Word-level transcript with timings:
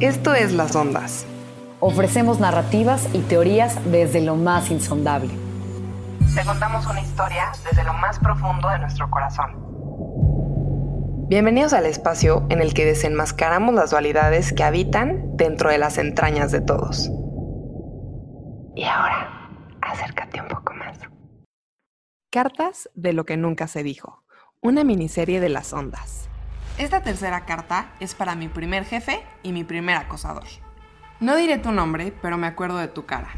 Esto 0.00 0.34
es 0.34 0.52
Las 0.52 0.74
Ondas. 0.74 1.24
Ofrecemos 1.78 2.40
narrativas 2.40 3.08
y 3.12 3.20
teorías 3.20 3.78
desde 3.92 4.20
lo 4.20 4.34
más 4.34 4.72
insondable. 4.72 5.30
Te 6.34 6.44
contamos 6.44 6.84
una 6.86 7.00
historia 7.00 7.52
desde 7.70 7.84
lo 7.84 7.92
más 7.94 8.18
profundo 8.18 8.68
de 8.70 8.80
nuestro 8.80 9.08
corazón. 9.08 9.54
Bienvenidos 11.28 11.72
al 11.74 11.86
espacio 11.86 12.44
en 12.50 12.60
el 12.60 12.74
que 12.74 12.84
desenmascaramos 12.84 13.72
las 13.72 13.92
dualidades 13.92 14.52
que 14.52 14.64
habitan 14.64 15.36
dentro 15.36 15.70
de 15.70 15.78
las 15.78 15.96
entrañas 15.96 16.50
de 16.50 16.60
todos. 16.60 17.08
Y 18.74 18.82
ahora, 18.82 19.48
acércate 19.80 20.40
un 20.40 20.48
poco 20.48 20.74
más. 20.74 20.98
Cartas 22.32 22.90
de 22.96 23.12
lo 23.12 23.24
que 23.24 23.36
nunca 23.36 23.68
se 23.68 23.84
dijo. 23.84 24.24
Una 24.60 24.82
miniserie 24.82 25.38
de 25.38 25.50
las 25.50 25.72
ondas. 25.72 26.28
Esta 26.76 27.02
tercera 27.02 27.44
carta 27.44 27.86
es 28.00 28.16
para 28.16 28.34
mi 28.34 28.48
primer 28.48 28.84
jefe 28.84 29.24
y 29.44 29.52
mi 29.52 29.62
primer 29.62 29.96
acosador. 29.96 30.42
No 31.20 31.36
diré 31.36 31.58
tu 31.58 31.70
nombre, 31.70 32.12
pero 32.20 32.36
me 32.36 32.48
acuerdo 32.48 32.78
de 32.78 32.88
tu 32.88 33.06
cara. 33.06 33.28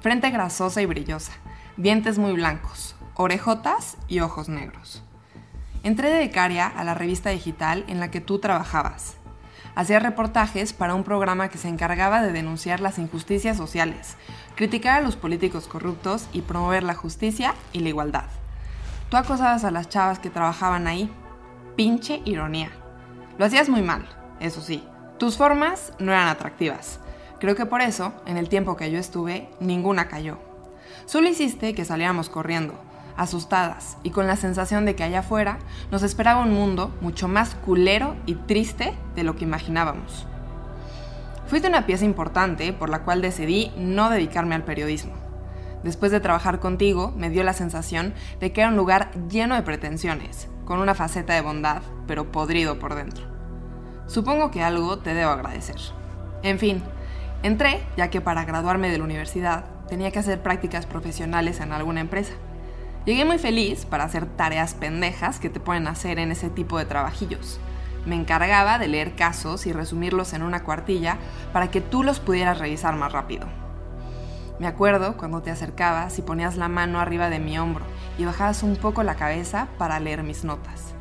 Frente 0.00 0.28
grasosa 0.30 0.82
y 0.82 0.86
brillosa, 0.86 1.32
dientes 1.78 2.18
muy 2.18 2.34
blancos, 2.34 2.94
orejotas 3.14 3.96
y 4.08 4.20
ojos 4.20 4.50
negros. 4.50 5.02
Entré 5.82 6.10
de 6.10 6.18
becaria 6.18 6.66
a 6.66 6.84
la 6.84 6.92
revista 6.92 7.30
digital 7.30 7.84
en 7.88 7.98
la 7.98 8.10
que 8.10 8.20
tú 8.20 8.40
trabajabas. 8.40 9.16
Hacía 9.74 9.98
reportajes 9.98 10.74
para 10.74 10.94
un 10.94 11.02
programa 11.02 11.48
que 11.48 11.56
se 11.56 11.68
encargaba 11.68 12.20
de 12.20 12.32
denunciar 12.32 12.80
las 12.80 12.98
injusticias 12.98 13.56
sociales, 13.56 14.18
criticar 14.54 14.98
a 14.98 15.02
los 15.02 15.16
políticos 15.16 15.66
corruptos 15.66 16.28
y 16.34 16.42
promover 16.42 16.82
la 16.82 16.94
justicia 16.94 17.54
y 17.72 17.80
la 17.80 17.88
igualdad. 17.88 18.26
Tú 19.08 19.16
acosabas 19.16 19.64
a 19.64 19.70
las 19.70 19.88
chavas 19.88 20.18
que 20.18 20.28
trabajaban 20.28 20.86
ahí. 20.86 21.10
Pinche 21.74 22.20
ironía. 22.26 22.81
Lo 23.38 23.44
hacías 23.44 23.68
muy 23.68 23.82
mal, 23.82 24.06
eso 24.40 24.60
sí. 24.60 24.84
Tus 25.18 25.36
formas 25.36 25.92
no 25.98 26.12
eran 26.12 26.28
atractivas. 26.28 27.00
Creo 27.40 27.56
que 27.56 27.66
por 27.66 27.80
eso, 27.80 28.12
en 28.26 28.36
el 28.36 28.48
tiempo 28.48 28.76
que 28.76 28.90
yo 28.90 28.98
estuve, 28.98 29.48
ninguna 29.60 30.08
cayó. 30.08 30.38
Solo 31.06 31.28
hiciste 31.28 31.74
que 31.74 31.84
saliéramos 31.84 32.28
corriendo, 32.28 32.74
asustadas 33.16 33.96
y 34.02 34.10
con 34.10 34.26
la 34.26 34.36
sensación 34.36 34.84
de 34.84 34.94
que 34.94 35.04
allá 35.04 35.20
afuera 35.20 35.58
nos 35.90 36.02
esperaba 36.02 36.42
un 36.42 36.52
mundo 36.52 36.94
mucho 37.00 37.28
más 37.28 37.54
culero 37.54 38.16
y 38.26 38.34
triste 38.34 38.94
de 39.14 39.24
lo 39.24 39.36
que 39.36 39.44
imaginábamos. 39.44 40.26
Fuiste 41.46 41.68
una 41.68 41.86
pieza 41.86 42.04
importante 42.04 42.72
por 42.72 42.90
la 42.90 43.02
cual 43.02 43.20
decidí 43.20 43.72
no 43.76 44.08
dedicarme 44.08 44.54
al 44.54 44.64
periodismo. 44.64 45.12
Después 45.82 46.12
de 46.12 46.20
trabajar 46.20 46.60
contigo, 46.60 47.12
me 47.16 47.28
dio 47.28 47.42
la 47.42 47.52
sensación 47.52 48.14
de 48.40 48.52
que 48.52 48.60
era 48.60 48.70
un 48.70 48.76
lugar 48.76 49.10
lleno 49.28 49.56
de 49.56 49.62
pretensiones, 49.62 50.48
con 50.64 50.78
una 50.78 50.94
faceta 50.94 51.34
de 51.34 51.40
bondad, 51.40 51.82
pero 52.06 52.30
podrido 52.30 52.78
por 52.78 52.94
dentro. 52.94 53.24
Supongo 54.06 54.50
que 54.50 54.62
algo 54.62 54.98
te 54.98 55.14
debo 55.14 55.30
agradecer. 55.30 55.76
En 56.42 56.58
fin, 56.58 56.82
entré 57.42 57.82
ya 57.96 58.10
que 58.10 58.20
para 58.20 58.44
graduarme 58.44 58.90
de 58.90 58.98
la 58.98 59.04
universidad 59.04 59.64
tenía 59.88 60.10
que 60.10 60.18
hacer 60.18 60.42
prácticas 60.42 60.86
profesionales 60.86 61.60
en 61.60 61.72
alguna 61.72 62.00
empresa. 62.00 62.32
Llegué 63.04 63.24
muy 63.24 63.38
feliz 63.38 63.84
para 63.84 64.04
hacer 64.04 64.26
tareas 64.26 64.74
pendejas 64.74 65.40
que 65.40 65.50
te 65.50 65.60
pueden 65.60 65.88
hacer 65.88 66.18
en 66.18 66.30
ese 66.30 66.50
tipo 66.50 66.78
de 66.78 66.84
trabajillos. 66.84 67.58
Me 68.06 68.16
encargaba 68.16 68.78
de 68.78 68.88
leer 68.88 69.14
casos 69.14 69.66
y 69.66 69.72
resumirlos 69.72 70.32
en 70.32 70.42
una 70.42 70.64
cuartilla 70.64 71.18
para 71.52 71.70
que 71.70 71.80
tú 71.80 72.02
los 72.02 72.20
pudieras 72.20 72.58
revisar 72.58 72.96
más 72.96 73.12
rápido. 73.12 73.61
Me 74.58 74.66
acuerdo 74.66 75.16
cuando 75.16 75.42
te 75.42 75.50
acercabas 75.50 76.18
y 76.18 76.22
ponías 76.22 76.56
la 76.56 76.68
mano 76.68 77.00
arriba 77.00 77.30
de 77.30 77.40
mi 77.40 77.58
hombro 77.58 77.84
y 78.18 78.24
bajabas 78.24 78.62
un 78.62 78.76
poco 78.76 79.02
la 79.02 79.16
cabeza 79.16 79.68
para 79.78 79.98
leer 79.98 80.22
mis 80.22 80.44
notas. 80.44 80.94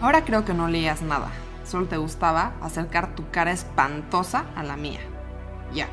Ahora 0.00 0.24
creo 0.24 0.44
que 0.44 0.54
no 0.54 0.68
leías 0.68 1.02
nada, 1.02 1.28
solo 1.64 1.86
te 1.86 1.96
gustaba 1.96 2.52
acercar 2.60 3.14
tu 3.14 3.28
cara 3.30 3.52
espantosa 3.52 4.44
a 4.54 4.62
la 4.62 4.76
mía. 4.76 5.00
Jack. 5.74 5.90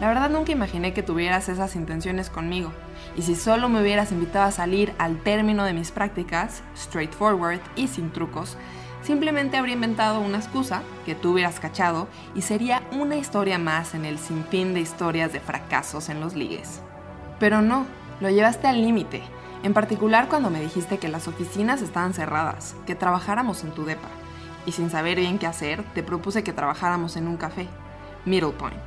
La 0.00 0.08
verdad 0.08 0.28
nunca 0.28 0.52
imaginé 0.52 0.92
que 0.92 1.04
tuvieras 1.04 1.48
esas 1.48 1.76
intenciones 1.76 2.28
conmigo, 2.28 2.72
y 3.16 3.22
si 3.22 3.36
solo 3.36 3.68
me 3.68 3.80
hubieras 3.80 4.10
invitado 4.10 4.44
a 4.44 4.50
salir 4.50 4.92
al 4.98 5.18
término 5.22 5.64
de 5.64 5.72
mis 5.72 5.92
prácticas, 5.92 6.62
straightforward 6.76 7.60
y 7.76 7.88
sin 7.88 8.10
trucos, 8.10 8.56
simplemente 9.04 9.56
habría 9.56 9.74
inventado 9.74 10.20
una 10.20 10.38
excusa 10.38 10.82
que 11.04 11.14
tú 11.14 11.32
hubieras 11.32 11.60
cachado 11.60 12.08
y 12.34 12.42
sería 12.42 12.82
una 12.90 13.16
historia 13.16 13.58
más 13.58 13.94
en 13.94 14.04
el 14.04 14.18
sinfín 14.18 14.74
de 14.74 14.80
historias 14.80 15.32
de 15.32 15.40
fracasos 15.40 16.08
en 16.08 16.20
los 16.20 16.34
ligues. 16.34 16.80
Pero 17.38 17.62
no, 17.62 17.86
lo 18.20 18.30
llevaste 18.30 18.66
al 18.66 18.82
límite, 18.82 19.22
en 19.62 19.74
particular 19.74 20.28
cuando 20.28 20.50
me 20.50 20.60
dijiste 20.60 20.98
que 20.98 21.08
las 21.08 21.28
oficinas 21.28 21.82
estaban 21.82 22.14
cerradas, 22.14 22.74
que 22.86 22.94
trabajáramos 22.94 23.62
en 23.64 23.72
tu 23.72 23.84
depa, 23.84 24.08
y 24.66 24.72
sin 24.72 24.90
saber 24.90 25.18
bien 25.18 25.38
qué 25.38 25.46
hacer, 25.46 25.84
te 25.94 26.02
propuse 26.02 26.42
que 26.42 26.52
trabajáramos 26.52 27.16
en 27.16 27.28
un 27.28 27.36
café, 27.36 27.68
Middle 28.24 28.52
Point. 28.52 28.82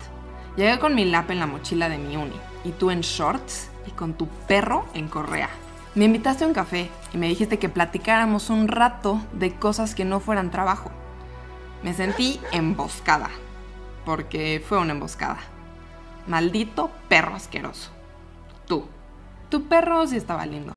Llegué 0.55 0.79
con 0.79 0.95
mi 0.95 1.05
lap 1.05 1.29
en 1.29 1.39
la 1.39 1.45
mochila 1.45 1.87
de 1.89 1.99
mi 1.99 2.17
uni, 2.17 2.35
y 2.63 2.71
tú 2.71 2.89
en 2.89 3.01
shorts 3.01 3.69
y 3.85 3.91
con 3.91 4.15
tu 4.15 4.27
perro 4.47 4.85
en 4.95 5.07
correa. 5.07 5.49
Me 5.97 6.05
invitaste 6.05 6.43
a 6.43 6.47
un 6.47 6.53
café 6.53 6.91
y 7.11 7.17
me 7.17 7.27
dijiste 7.27 7.57
que 7.57 7.69
platicáramos 7.69 8.51
un 8.51 8.67
rato 8.67 9.19
de 9.33 9.55
cosas 9.55 9.95
que 9.95 10.05
no 10.05 10.19
fueran 10.19 10.51
trabajo. 10.51 10.91
Me 11.81 11.95
sentí 11.95 12.39
emboscada, 12.51 13.31
porque 14.05 14.63
fue 14.63 14.77
una 14.77 14.91
emboscada. 14.93 15.39
Maldito 16.27 16.91
perro 17.09 17.33
asqueroso. 17.33 17.89
Tú. 18.67 18.85
Tu 19.49 19.63
perro 19.63 20.05
sí 20.05 20.17
estaba 20.17 20.45
lindo. 20.45 20.76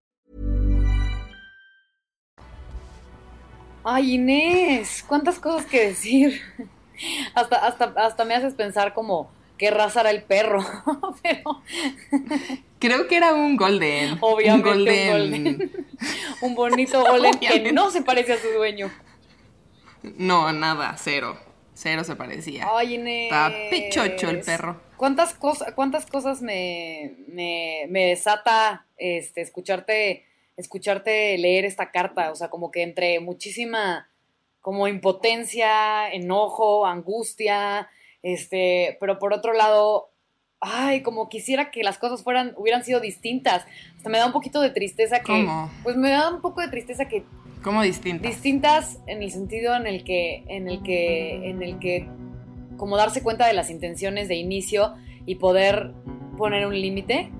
Ay, 3.83 4.15
Inés, 4.15 5.03
cuántas 5.07 5.39
cosas 5.39 5.65
que 5.65 5.87
decir. 5.87 6.41
Hasta, 7.33 7.55
hasta, 7.65 7.93
hasta 7.97 8.25
me 8.25 8.35
haces 8.35 8.53
pensar 8.53 8.93
como 8.93 9.31
qué 9.57 9.71
raza 9.71 10.01
era 10.01 10.11
el 10.11 10.23
perro. 10.23 10.63
Pero 11.23 11.61
Creo 12.79 13.07
que 13.07 13.15
era 13.15 13.33
un 13.33 13.57
golden. 13.57 14.17
obviamente 14.21 14.69
un 14.69 14.73
un, 14.73 14.77
golden. 14.85 15.43
golden. 15.43 15.85
Un 16.41 16.55
bonito 16.55 17.01
golden 17.03 17.39
que 17.39 17.71
no 17.71 17.91
se 17.91 18.01
parece 18.01 18.33
a 18.33 18.37
su 18.37 18.49
dueño. 18.49 18.91
No, 20.01 20.51
nada, 20.51 20.95
cero. 20.97 21.37
Cero 21.75 22.03
se 22.03 22.15
parecía. 22.15 22.67
Ay, 22.75 22.95
Inés. 22.95 23.23
Estaba 23.25 23.55
pichocho 23.69 24.29
el 24.29 24.41
perro. 24.41 24.81
¿Cuántas, 24.97 25.33
cosas 25.33 25.73
cuántas 25.73 26.05
cosas 26.05 26.41
me, 26.41 27.15
me, 27.27 27.85
me 27.89 28.07
desata 28.07 28.85
este, 28.97 29.41
escucharte, 29.41 30.25
escucharte 30.61 31.37
leer 31.37 31.65
esta 31.65 31.91
carta? 31.91 32.31
O 32.31 32.35
sea, 32.35 32.49
como 32.49 32.71
que 32.71 32.83
entre 32.83 33.19
muchísima 33.19 34.07
como 34.61 34.87
impotencia, 34.87 36.09
enojo, 36.11 36.85
angustia, 36.85 37.89
este, 38.21 38.97
pero 38.99 39.17
por 39.17 39.33
otro 39.33 39.53
lado, 39.53 40.11
ay, 40.59 41.01
como 41.01 41.29
quisiera 41.29 41.71
que 41.71 41.83
las 41.83 41.97
cosas 41.97 42.23
fueran, 42.23 42.53
hubieran 42.57 42.83
sido 42.83 42.99
distintas. 42.99 43.65
Hasta 43.97 44.09
me 44.09 44.19
da 44.19 44.27
un 44.27 44.33
poquito 44.33 44.61
de 44.61 44.69
tristeza 44.69 45.19
que. 45.19 45.25
¿Cómo? 45.25 45.71
Pues 45.83 45.97
me 45.97 46.11
da 46.11 46.29
un 46.29 46.41
poco 46.41 46.61
de 46.61 46.67
tristeza 46.67 47.05
que 47.05 47.23
¿Cómo 47.63 47.81
distintas? 47.83 48.31
distintas 48.31 48.99
en 49.07 49.21
el 49.21 49.31
sentido 49.31 49.75
en 49.75 49.85
el 49.85 50.03
que 50.03 50.43
en 50.47 50.67
el 50.67 50.81
que 50.81 51.49
en 51.49 51.61
el 51.61 51.77
que 51.77 52.07
como 52.77 52.97
darse 52.97 53.21
cuenta 53.21 53.45
de 53.45 53.53
las 53.53 53.69
intenciones 53.69 54.27
de 54.27 54.35
inicio 54.35 54.95
y 55.27 55.35
poder 55.35 55.93
poner 56.37 56.65
un 56.65 56.79
límite 56.79 57.31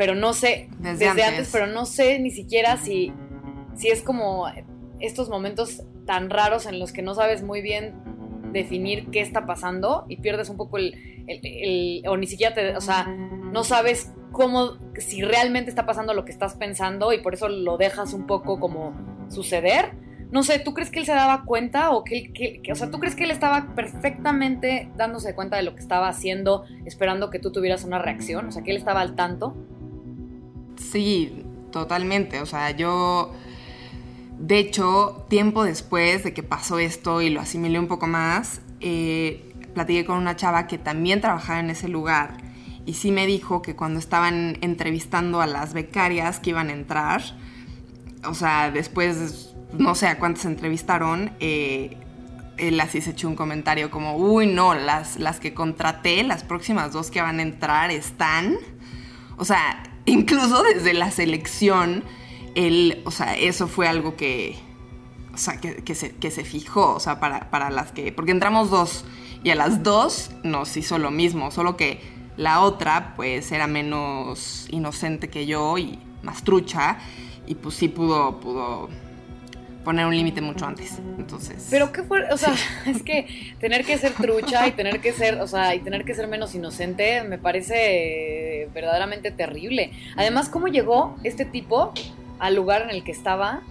pero 0.00 0.14
no 0.14 0.32
sé 0.32 0.70
Desde 0.78 0.92
desde, 1.04 1.08
antes. 1.10 1.26
antes. 1.28 1.48
pero 1.52 1.66
no 1.66 1.84
sé 1.84 2.18
ni 2.20 2.30
siquiera 2.30 2.78
si 2.78 3.12
si 3.74 3.88
es 3.88 4.00
como 4.00 4.46
estos 4.98 5.28
momentos 5.28 5.82
tan 6.06 6.30
raros 6.30 6.64
en 6.64 6.78
los 6.78 6.90
que 6.92 7.02
no 7.02 7.14
sabes 7.14 7.42
muy 7.42 7.60
bien 7.60 7.92
definir 8.50 9.10
qué 9.10 9.20
está 9.20 9.44
pasando 9.44 10.06
y 10.08 10.16
pierdes 10.16 10.48
un 10.48 10.56
poco 10.56 10.78
el, 10.78 10.94
el- 11.26 11.40
el- 11.44 12.02
o 12.08 12.16
ni 12.16 12.26
siquiera 12.26 12.54
te, 12.54 12.74
o 12.76 12.80
sea, 12.80 13.04
no 13.52 13.62
sabes 13.62 14.10
cómo, 14.32 14.78
si 14.96 15.20
realmente 15.20 15.68
está 15.68 15.84
pasando 15.84 16.14
lo 16.14 16.24
que 16.24 16.32
estás 16.32 16.54
pensando 16.54 17.12
y 17.12 17.18
por 17.18 17.34
eso 17.34 17.50
lo 17.50 17.76
dejas 17.76 18.14
un 18.14 18.26
poco 18.26 18.58
como 18.58 18.94
suceder. 19.28 19.92
No 20.30 20.42
sé, 20.44 20.60
¿tú 20.60 20.72
crees 20.72 20.90
que 20.90 21.00
él 21.00 21.04
se 21.06 21.12
daba 21.12 21.44
cuenta 21.44 21.90
o 21.90 22.04
que, 22.04 22.16
él- 22.18 22.32
que- 22.32 22.62
que- 22.62 22.72
o 22.72 22.74
sea, 22.74 22.90
tú 22.90 23.00
crees 23.00 23.14
que 23.16 23.24
él 23.24 23.32
estaba 23.32 23.74
perfectamente 23.74 24.88
dándose 24.96 25.34
cuenta 25.34 25.56
de 25.56 25.62
lo 25.64 25.74
que 25.74 25.80
estaba 25.80 26.08
haciendo, 26.08 26.64
esperando 26.86 27.28
que 27.30 27.38
tú 27.38 27.52
tuvieras 27.52 27.84
una 27.84 27.98
reacción? 27.98 28.46
O 28.46 28.50
sea, 28.52 28.62
que 28.62 28.70
él 28.70 28.76
estaba 28.78 29.00
al 29.02 29.14
tanto. 29.14 29.54
Sí, 30.80 31.44
totalmente. 31.72 32.40
O 32.40 32.46
sea, 32.46 32.70
yo 32.72 33.32
De 34.38 34.58
hecho, 34.58 35.26
tiempo 35.28 35.64
después 35.64 36.24
de 36.24 36.32
que 36.34 36.42
pasó 36.42 36.78
esto 36.78 37.22
y 37.22 37.30
lo 37.30 37.40
asimilé 37.40 37.78
un 37.78 37.88
poco 37.88 38.06
más, 38.06 38.62
eh, 38.80 39.54
platiqué 39.74 40.04
con 40.06 40.18
una 40.18 40.36
chava 40.36 40.66
que 40.66 40.78
también 40.78 41.20
trabajaba 41.20 41.60
en 41.60 41.70
ese 41.70 41.88
lugar 41.88 42.38
y 42.86 42.94
sí 42.94 43.12
me 43.12 43.26
dijo 43.26 43.62
que 43.62 43.76
cuando 43.76 43.98
estaban 44.00 44.58
entrevistando 44.62 45.42
a 45.42 45.46
las 45.46 45.74
becarias 45.74 46.40
que 46.40 46.50
iban 46.50 46.70
a 46.70 46.72
entrar, 46.72 47.22
o 48.24 48.34
sea, 48.34 48.70
después 48.70 49.54
no 49.78 49.94
sé 49.94 50.08
a 50.08 50.18
cuántas 50.18 50.46
entrevistaron, 50.46 51.32
eh, 51.40 51.98
él 52.56 52.80
así 52.80 53.00
se 53.02 53.10
echó 53.10 53.28
un 53.28 53.36
comentario 53.36 53.90
como, 53.90 54.16
uy, 54.16 54.46
no, 54.46 54.74
las, 54.74 55.18
las 55.18 55.40
que 55.40 55.54
contraté, 55.54 56.22
las 56.24 56.44
próximas 56.44 56.92
dos 56.92 57.10
que 57.10 57.20
van 57.22 57.38
a 57.38 57.42
entrar 57.42 57.90
están, 57.90 58.56
o 59.36 59.44
sea, 59.44 59.82
incluso 60.10 60.62
desde 60.62 60.94
la 60.94 61.10
selección 61.10 62.04
él, 62.54 63.00
o 63.04 63.10
sea, 63.10 63.36
eso 63.36 63.68
fue 63.68 63.88
algo 63.88 64.16
que, 64.16 64.56
o 65.32 65.38
sea, 65.38 65.60
que, 65.60 65.94
se, 65.94 66.44
fijó, 66.44 66.94
o 66.94 67.00
sea, 67.00 67.20
para, 67.20 67.50
para, 67.50 67.70
las 67.70 67.92
que, 67.92 68.12
porque 68.12 68.32
entramos 68.32 68.70
dos 68.70 69.04
y 69.42 69.50
a 69.50 69.54
las 69.54 69.82
dos 69.82 70.30
nos 70.42 70.76
hizo 70.76 70.98
lo 70.98 71.10
mismo, 71.10 71.50
solo 71.50 71.76
que 71.76 72.00
la 72.36 72.60
otra 72.60 73.14
pues 73.16 73.52
era 73.52 73.66
menos 73.66 74.66
inocente 74.70 75.28
que 75.28 75.46
yo 75.46 75.78
y 75.78 75.98
más 76.22 76.42
trucha 76.42 76.98
y 77.46 77.54
pues 77.54 77.74
sí 77.74 77.88
pudo, 77.88 78.40
pudo 78.40 78.88
poner 79.84 80.06
un 80.06 80.14
límite 80.14 80.40
mucho 80.40 80.66
antes. 80.66 80.98
Entonces. 81.18 81.68
Pero 81.70 81.92
qué 81.92 82.02
fue, 82.02 82.30
o 82.30 82.36
sea, 82.36 82.54
es 82.86 83.02
que 83.02 83.54
tener 83.58 83.84
que 83.84 83.98
ser 83.98 84.12
trucha 84.12 84.66
y 84.66 84.72
tener 84.72 85.00
que 85.00 85.12
ser, 85.12 85.40
o 85.40 85.46
sea, 85.46 85.74
y 85.74 85.80
tener 85.80 86.04
que 86.04 86.14
ser 86.14 86.28
menos 86.28 86.54
inocente 86.54 87.22
me 87.22 87.38
parece 87.38 88.49
verdaderamente 88.74 89.30
terrible. 89.30 89.92
Además, 90.16 90.48
¿cómo 90.48 90.68
llegó 90.68 91.16
este 91.24 91.44
tipo 91.44 91.92
al 92.38 92.54
lugar 92.54 92.82
en 92.82 92.90
el 92.90 93.04
que 93.04 93.12
estaba 93.12 93.62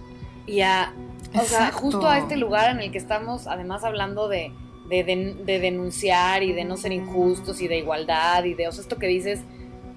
y 0.46 0.60
a, 0.62 0.92
o 1.34 1.44
sea, 1.44 1.70
justo 1.72 2.08
a 2.08 2.18
este 2.18 2.36
lugar 2.36 2.70
en 2.70 2.80
el 2.80 2.90
que 2.90 2.98
estamos, 2.98 3.46
además 3.46 3.84
hablando 3.84 4.28
de, 4.28 4.52
de, 4.88 5.04
denunciar 5.60 6.42
y 6.42 6.52
de 6.52 6.64
no 6.64 6.76
ser 6.76 6.92
injustos 6.92 7.60
y 7.60 7.68
de 7.68 7.78
igualdad 7.78 8.44
y 8.44 8.54
de, 8.54 8.68
o 8.68 8.72
sea, 8.72 8.82
esto 8.82 8.98
que 8.98 9.06
dices 9.06 9.40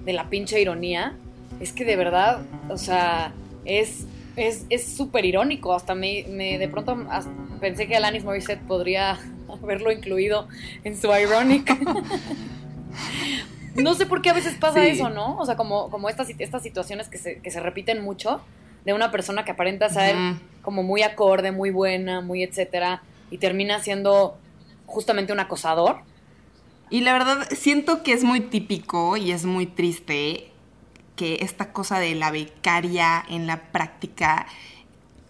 de 0.05 0.13
la 0.13 0.29
pinche 0.29 0.59
ironía, 0.61 1.15
es 1.59 1.71
que 1.71 1.85
de 1.85 1.95
verdad, 1.95 2.45
o 2.69 2.77
sea, 2.77 3.33
es 3.65 4.05
es 4.35 4.95
súper 4.95 5.25
irónico, 5.25 5.73
hasta 5.73 5.95
me, 5.95 6.25
me, 6.29 6.57
de 6.57 6.67
pronto 6.67 6.97
pensé 7.59 7.87
que 7.87 7.95
Alanis 7.95 8.23
Morissette 8.23 8.61
podría 8.61 9.19
haberlo 9.63 9.91
incluido 9.91 10.47
en 10.83 10.97
su 10.97 11.11
Ironic. 11.15 11.77
no 13.75 13.93
sé 13.93 14.05
por 14.05 14.21
qué 14.21 14.29
a 14.29 14.33
veces 14.33 14.55
pasa 14.55 14.85
eso, 14.85 15.09
¿no? 15.09 15.37
O 15.37 15.45
sea, 15.45 15.55
como, 15.55 15.89
como 15.89 16.09
estas, 16.09 16.29
estas 16.37 16.63
situaciones 16.63 17.07
que 17.07 17.17
se, 17.17 17.39
que 17.39 17.51
se 17.51 17.59
repiten 17.59 18.03
mucho, 18.03 18.41
de 18.85 18.93
una 18.93 19.11
persona 19.11 19.45
que 19.45 19.51
aparenta 19.51 19.89
ser 19.89 20.15
como 20.61 20.83
muy 20.83 21.03
acorde, 21.03 21.51
muy 21.51 21.71
buena, 21.71 22.21
muy 22.21 22.43
etcétera, 22.43 23.01
y 23.31 23.37
termina 23.37 23.79
siendo 23.79 24.37
justamente 24.85 25.33
un 25.33 25.39
acosador. 25.39 25.97
Y 26.89 27.01
la 27.01 27.13
verdad, 27.13 27.47
siento 27.51 28.03
que 28.03 28.13
es 28.13 28.23
muy 28.23 28.41
típico 28.41 29.17
y 29.17 29.31
es 29.31 29.45
muy 29.45 29.65
triste 29.65 30.51
que 31.15 31.39
esta 31.41 31.71
cosa 31.71 31.99
de 31.99 32.15
la 32.15 32.31
becaria 32.31 33.23
en 33.29 33.47
la 33.47 33.71
práctica 33.71 34.47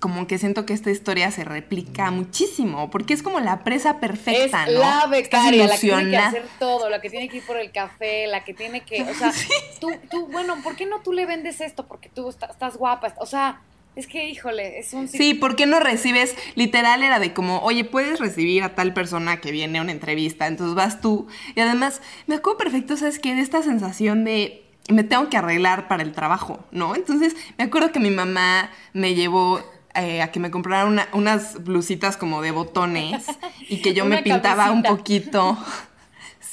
como 0.04 0.28
que 0.28 0.38
siento 0.38 0.66
que 0.66 0.74
esta 0.74 0.92
historia 0.92 1.32
se 1.32 1.46
replica 1.46 2.12
muchísimo, 2.12 2.92
porque 2.92 3.14
es 3.14 3.24
como 3.24 3.40
la 3.40 3.64
presa 3.64 4.02
perfecta, 4.02 4.66
es 4.66 4.74
La 4.74 5.08
becaria, 5.08 5.66
la 5.66 5.76
que 5.76 5.80
tiene 5.80 6.10
que 6.10 6.18
hacer 6.18 6.46
todo, 6.60 6.90
la 6.90 7.00
que 7.00 7.10
tiene 7.10 7.30
que 7.30 7.38
ir 7.38 7.46
por 7.46 7.56
el 7.56 7.72
café, 7.72 8.28
la 8.28 8.44
que 8.44 8.54
tiene 8.54 8.82
que, 8.82 9.02
o 9.04 9.14
sea, 9.14 9.32
tú, 9.80 9.94
tú, 10.12 10.28
bueno, 10.28 10.58
¿por 10.62 10.76
qué 10.76 10.86
no 10.86 11.00
tú 11.00 11.14
le 11.14 11.26
vendes 11.26 11.62
esto? 11.62 11.88
Porque 11.88 12.10
tú 12.10 12.28
estás, 12.28 12.76
guapa, 12.76 13.16
o 13.18 13.26
sea, 13.26 13.62
es 13.96 14.06
que, 14.06 14.28
híjole, 14.28 14.78
es 14.78 14.92
un... 14.92 15.08
Sí, 15.08 15.36
¿por 15.36 15.56
qué 15.56 15.68
no 15.68 15.80
recibes? 15.80 16.36
Literal 16.56 17.02
era 17.02 17.20
de 17.20 17.34
como, 17.34 17.60
oye, 17.60 17.86
puedes 17.86 18.20
recibir 18.20 18.64
a 18.64 18.76
tal 18.76 18.94
persona 18.94 19.40
que 19.40 19.54
viene 19.54 19.80
a 19.80 19.84
una 19.84 19.94
entrevista, 19.94 20.48
entonces 20.48 20.76
vas 20.76 21.00
tú. 21.00 21.28
Y 21.56 21.62
además, 21.62 22.02
me 22.28 22.36
acuerdo 22.36 22.58
perfecto, 22.58 22.98
¿sabes 22.98 23.20
qué? 23.20 23.36
De 23.36 23.42
esta 23.42 23.64
sensación 23.64 24.26
de 24.26 24.66
me 24.90 25.06
tengo 25.06 25.30
que 25.30 25.38
arreglar 25.38 25.88
para 25.88 26.04
el 26.04 26.12
trabajo, 26.12 26.66
¿no? 26.72 26.94
Entonces, 26.94 27.38
me 27.58 27.64
acuerdo 27.64 27.94
que 27.94 28.02
mi 28.02 28.10
mamá 28.10 28.70
me 28.92 29.16
llevó 29.16 29.64
eh, 29.96 30.22
a 30.22 30.32
que 30.32 30.40
me 30.40 30.52
comprara 30.52 30.86
unas 31.14 31.64
blusitas 31.64 32.18
como 32.18 32.42
de 32.42 32.52
botones 32.52 33.26
y 33.70 33.82
que 33.82 33.94
yo 33.94 34.06
me 34.06 34.22
pintaba 34.22 34.72
un 34.72 34.84
poquito. 34.84 35.58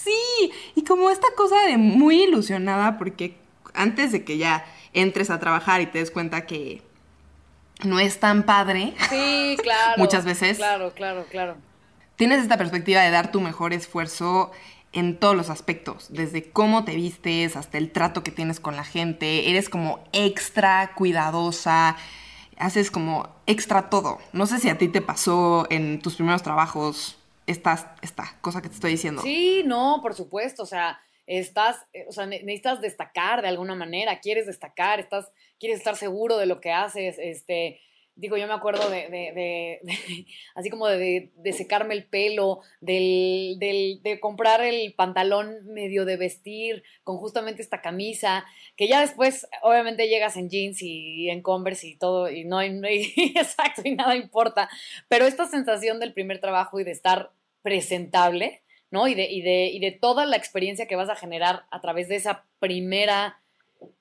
Sí, 0.03 0.51
y 0.75 0.83
como 0.85 1.11
esta 1.11 1.27
cosa 1.37 1.61
de 1.67 1.77
muy 1.77 2.23
ilusionada 2.23 2.97
porque 2.97 3.37
antes 3.75 4.13
de 4.13 4.25
que 4.25 4.39
ya 4.39 4.65
entres 4.95 5.29
a 5.29 5.39
trabajar 5.39 5.83
y 5.83 5.87
te 5.87 5.99
des 5.99 6.11
cuenta 6.11 6.47
que 6.47 6.83
no 7.85 8.01
es 8.01 8.19
tan 8.19 8.45
padre. 8.45 8.95
Sí, 9.11 9.57
claro. 9.63 9.99
muchas 9.99 10.25
veces. 10.25 10.57
Claro, 10.57 10.93
claro, 10.95 11.27
claro. 11.31 11.57
Tienes 12.17 12.43
esta 12.43 12.57
perspectiva 12.57 13.03
de 13.03 13.11
dar 13.11 13.31
tu 13.31 13.41
mejor 13.41 13.73
esfuerzo 13.73 14.53
en 14.93 15.17
todos 15.17 15.37
los 15.37 15.51
aspectos, 15.51 16.09
desde 16.11 16.51
cómo 16.51 16.85
te 16.85 16.97
vistes 16.97 17.57
hasta 17.57 17.79
el 17.79 17.93
trato 17.93 18.25
que 18.25 18.33
tienes 18.33 18.59
con 18.59 18.75
la 18.75 18.85
gente, 18.85 19.49
eres 19.49 19.69
como 19.69 20.03
extra 20.13 20.93
cuidadosa, 20.95 21.97
haces 22.61 22.91
como 22.91 23.29
extra 23.47 23.91
todo. 23.91 24.19
No 24.33 24.47
sé 24.47 24.59
si 24.59 24.69
a 24.69 24.79
ti 24.79 24.89
te 24.89 25.01
pasó 25.01 25.67
en 25.71 26.01
tus 26.01 26.15
primeros 26.17 26.43
trabajos 26.43 27.19
esta, 27.47 27.97
esta 28.03 28.37
cosa 28.41 28.63
que 28.63 28.69
te 28.69 28.75
estoy 28.75 28.93
diciendo. 28.93 29.23
Sí, 29.23 29.63
no, 29.65 30.01
por 30.03 30.15
supuesto, 30.15 30.63
o 30.63 30.67
sea, 30.67 31.01
estás, 31.27 31.87
eh, 31.93 32.05
o 32.09 32.13
sea, 32.13 32.27
necesitas 32.27 32.81
destacar 32.81 33.43
de 33.43 33.49
alguna 33.49 33.75
manera, 33.75 34.21
quieres 34.21 34.47
destacar, 34.47 35.01
estás, 35.01 35.31
quieres 35.59 35.79
estar 35.79 35.97
seguro 35.97 36.37
de 36.37 36.47
lo 36.47 36.61
que 36.61 36.73
haces, 36.73 37.17
este, 37.19 37.81
digo, 38.21 38.37
yo 38.37 38.47
me 38.47 38.53
acuerdo 38.53 38.89
de, 38.91 39.81
así 40.55 40.71
como 40.71 40.87
de, 40.87 41.31
secarme 41.53 41.95
el 41.95 42.05
pelo, 42.05 42.61
del, 42.81 43.57
de 43.59 44.19
comprar 44.21 44.63
el 44.63 44.93
pantalón 44.95 45.67
medio 45.67 46.05
de 46.05 46.17
vestir 46.17 46.83
con 47.03 47.17
justamente 47.17 47.63
esta 47.63 47.81
camisa, 47.81 48.45
que 48.77 48.89
ya 48.89 49.01
después 49.01 49.49
obviamente 49.63 50.09
llegas 50.09 50.37
en 50.37 50.51
jeans 50.51 50.83
y 50.83 51.31
en 51.31 51.43
Converse 51.43 51.89
y 51.89 51.97
todo, 51.97 52.31
y 52.31 52.45
no 52.45 52.59
hay, 52.59 52.71
exacto, 53.35 53.83
y 53.85 53.95
nada 53.95 54.15
importa, 54.17 54.69
pero 55.09 55.27
esta 55.27 55.47
sensación 55.47 55.99
del 55.99 56.13
primer 56.13 56.41
trabajo 56.41 56.79
y 56.79 56.85
de 56.85 56.93
estar 56.93 57.33
presentable, 57.63 58.63
¿no? 58.91 59.09
Y 59.09 59.15
de, 59.15 59.31
y 59.31 59.41
de, 59.41 59.67
y 59.67 59.81
de 59.81 59.93
toda 59.93 60.27
la 60.27 60.37
experiencia 60.37 60.87
que 60.87 60.97
vas 60.97 61.09
a 61.09 61.17
generar 61.17 61.65
a 61.71 61.81
través 61.81 62.09
de 62.09 62.17
esa 62.17 62.45
primera, 62.59 63.41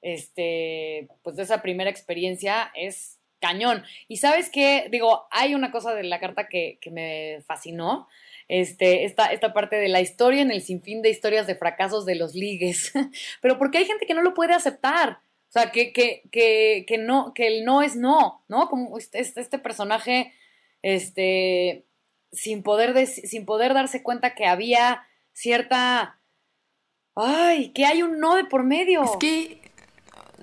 este, 0.01 1.07
pues 1.24 1.38
de 1.38 1.44
esa 1.44 1.62
primera 1.62 1.89
experiencia 1.89 2.72
es 2.75 3.19
cañón. 3.39 3.83
Y 4.07 4.18
sabes 4.18 4.50
qué, 4.50 4.88
digo, 4.91 5.27
hay 5.31 5.56
una 5.56 5.71
cosa 5.71 5.94
de 5.94 6.03
la 6.03 6.19
carta 6.19 6.47
que, 6.47 6.80
me 6.91 7.41
fascinó, 7.45 8.07
este, 8.47 9.05
esta, 9.05 9.27
esta 9.27 9.53
parte 9.53 9.75
de 9.75 9.89
la 9.89 10.01
historia 10.01 10.41
en 10.41 10.51
el 10.51 10.62
sinfín 10.62 11.01
de 11.01 11.10
historias 11.10 11.48
de 11.48 11.55
fracasos 11.55 12.05
de 12.05 12.15
los 12.15 12.34
ligues, 12.36 12.91
pero 13.41 13.58
porque 13.58 13.79
hay 13.79 13.86
gente 13.86 14.05
que 14.05 14.13
no 14.13 14.22
lo 14.22 14.34
puede 14.34 14.53
aceptar. 14.53 15.19
O 15.50 15.51
sea, 15.51 15.72
que, 15.72 15.93
que, 15.93 16.22
que, 16.31 16.86
que 16.88 17.00
no, 17.00 17.34
que 17.34 17.48
el 17.48 17.65
no 17.65 17.81
es 17.81 17.96
no, 17.96 18.43
¿no? 18.48 18.69
Como 18.69 18.96
este, 19.00 19.19
este, 19.19 19.41
este 19.41 19.58
personaje, 19.58 20.31
este, 20.84 21.86
sin 22.31 22.62
poder, 22.62 23.08
sin 23.08 23.46
poder 23.46 23.74
darse 23.74 24.03
cuenta 24.03 24.36
que 24.36 24.46
había 24.46 25.08
cierta, 25.34 26.19
ay, 27.15 27.69
que 27.69 27.86
hay 27.86 28.03
un 28.03 28.19
no 28.19 28.36
de 28.36 28.46
por 28.46 28.63
medio. 28.63 29.03
Es 29.03 29.17
que, 29.19 29.60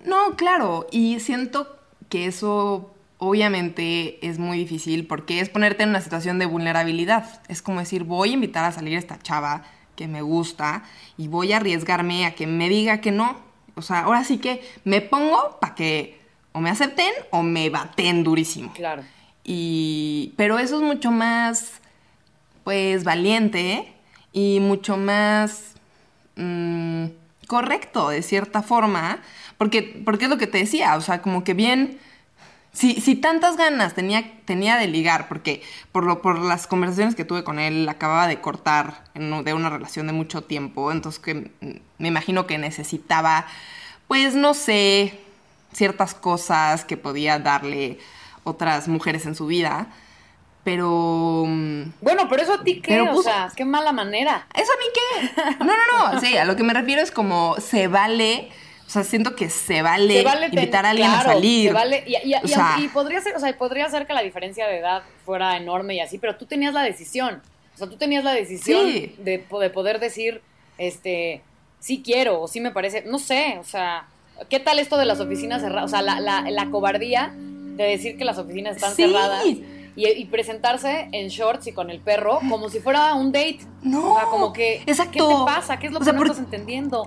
no, 0.05 0.35
claro, 0.35 0.89
y 0.91 1.21
siento 1.21 1.76
que 2.09 2.27
eso 2.27 2.95
obviamente 3.19 4.27
es 4.27 4.39
muy 4.39 4.59
difícil 4.59 5.07
porque 5.07 5.41
es 5.41 5.49
ponerte 5.49 5.83
en 5.83 5.91
una 5.91 6.01
situación 6.01 6.39
de 6.39 6.47
vulnerabilidad. 6.47 7.41
Es 7.49 7.63
como 7.63 7.81
decir, 7.81 8.05
voy 8.05 8.31
a 8.31 8.35
invitar 8.35 8.65
a 8.65 8.73
salir 8.73 8.97
a 8.97 8.99
esta 8.99 9.19
chava 9.19 9.65
que 9.97 10.09
me 10.09 10.23
gusta 10.23 10.85
y 11.17 11.29
voy 11.29 11.53
a 11.53 11.57
arriesgarme 11.57 12.27
a 12.27 12.35
que 12.35 12.47
me 12.47 12.69
diga 12.69 13.01
que 13.01 13.13
no. 13.13 13.37
O 13.75 13.83
sea, 13.83 14.01
ahora 14.01 14.25
sí 14.25 14.39
que 14.39 14.63
me 14.85 15.01
pongo 15.01 15.59
para 15.61 15.75
que 15.75 16.21
o 16.53 16.61
me 16.61 16.71
acepten 16.71 17.13
o 17.31 17.43
me 17.43 17.69
baten 17.69 18.25
durísimo. 18.25 18.73
Claro. 18.73 19.03
Y, 19.45 20.33
pero 20.37 20.59
eso 20.59 20.77
es 20.77 20.83
mucho 20.83 21.11
más, 21.11 21.81
pues, 22.65 23.05
valiente 23.05 23.93
y 24.33 24.59
mucho 24.61 24.97
más 24.97 25.75
mm, 26.37 27.07
correcto, 27.47 28.11
de 28.11 28.23
cierta 28.23 28.63
forma, 28.63 29.21
porque, 29.59 30.03
porque 30.05 30.25
es 30.25 30.31
lo 30.31 30.39
que 30.39 30.47
te 30.47 30.59
decía, 30.59 30.97
o 30.97 31.01
sea, 31.01 31.23
como 31.23 31.45
que 31.45 31.55
bien... 31.55 31.99
Si, 32.73 33.01
si 33.01 33.15
tantas 33.15 33.57
ganas 33.57 33.95
tenía, 33.95 34.39
tenía 34.45 34.77
de 34.77 34.87
ligar, 34.87 35.29
porque 35.29 35.63
por, 35.93 36.05
lo, 36.05 36.21
por 36.21 36.39
las 36.39 36.67
conversaciones 36.67 37.15
que 37.15 37.25
tuve 37.25 37.43
con 37.43 37.59
él, 37.59 37.89
acababa 37.89 38.27
de 38.27 38.43
cortar 38.43 39.03
de 39.15 39.55
una 39.55 39.71
relación 39.71 40.07
de 40.07 40.13
mucho 40.13 40.43
tiempo, 40.43 40.93
entonces 40.93 41.19
que 41.19 41.51
me 41.97 42.09
imagino 42.09 42.47
que 42.47 42.59
necesitaba, 42.59 43.47
pues 44.09 44.35
no 44.35 44.53
sé, 44.53 45.19
ciertas 45.73 46.15
cosas 46.15 46.85
que 46.85 46.99
podía 46.99 47.39
darle 47.39 47.99
otras 48.45 48.89
mujeres 48.89 49.25
en 49.25 49.35
su 49.35 49.47
vida. 49.47 49.89
Pero. 50.67 51.45
Bueno, 52.01 52.27
pero 52.29 52.43
eso 52.43 52.55
a 52.55 52.65
ti 52.65 52.81
qué, 52.81 53.01
o 53.01 53.23
sea, 53.23 53.53
qué 53.55 53.65
mala 53.65 53.93
manera. 53.93 54.49
¿Eso 54.53 54.73
a 54.73 54.77
mí 54.77 54.85
qué? 54.93 55.55
No, 55.65 55.73
no, 55.77 56.13
no. 56.13 56.21
Sí, 56.21 56.37
a 56.37 56.45
lo 56.45 56.57
que 56.57 56.65
me 56.65 56.75
refiero 56.75 57.01
es 57.01 57.13
como 57.13 57.55
se 57.61 57.87
vale 57.87 58.49
O 58.85 58.91
sea, 58.91 59.05
siento 59.05 59.37
que 59.37 59.49
se 59.49 59.83
vale, 59.83 60.25
invitar 60.51 60.85
a 60.85 60.91
alguien 60.91 61.09
a 61.09 61.23
salir. 61.23 61.69
Se 61.69 61.73
vale, 61.73 62.03
y, 62.09 62.89
podría 62.89 63.21
ser, 63.21 63.37
o 63.37 63.39
sea, 63.39 63.57
podría 63.57 63.89
ser 63.91 64.09
que 64.09 64.13
la 64.13 64.23
diferencia 64.23 64.67
de 64.67 64.79
edad 64.79 65.05
fuera 65.25 65.57
enorme 65.57 65.95
y 65.95 66.01
así, 66.01 66.19
pero 66.19 66.35
tú 66.35 66.47
tenías 66.47 66.75
la 66.75 66.83
decisión. 66.83 67.43
O 67.77 67.79
sea, 67.79 67.87
tú 67.87 67.97
tenías 67.97 68.25
la 68.25 68.33
decisión 68.33 68.87
de, 68.93 69.45
de 69.49 69.71
poder 69.71 70.01
decir, 70.01 70.43
este, 70.79 71.43
sí 71.79 72.03
quiero, 72.05 72.43
o 72.43 72.49
sí 72.49 72.59
me 72.59 72.73
parece, 72.73 73.05
no 73.07 73.21
sé, 73.21 73.59
o 73.61 73.65
sea, 73.65 74.09
¿qué 74.49 74.59
tal 74.59 74.81
esto 74.81 74.97
de 74.97 75.05
las 75.05 75.21
oficinas 75.21 75.63
cerradas? 75.63 75.85
O 75.85 75.89
sea, 75.91 76.03
la, 76.03 76.19
la, 76.19 76.51
la 76.51 76.71
cobardía 76.73 77.33
de 77.37 77.85
decir 77.85 78.19
que 78.19 78.25
las 78.25 78.39
oficinas 78.39 78.75
están 78.75 78.97
cerradas 78.97 79.45
y, 79.97 80.25
presentarse 80.27 81.09
en 81.13 81.29
shorts 81.29 81.67
y 81.69 81.73
con 81.73 81.91
el 81.91 82.01
perro 82.01 82.39
como 82.51 82.69
si 82.69 82.81
fuera 82.81 83.15
un 83.15 83.33
date. 83.33 83.61
No. 83.83 84.13
O 84.13 84.17
sea, 84.17 84.25
como 84.27 84.53
que, 84.53 84.83
exacto. 84.87 85.13
¿qué 85.13 85.35
te 85.35 85.45
pasa? 85.45 85.79
¿Qué 85.79 85.87
es 85.87 85.93
lo 85.93 86.01
que 86.01 86.13
no 86.13 86.23
estás 86.23 86.39
entendiendo? 86.39 87.07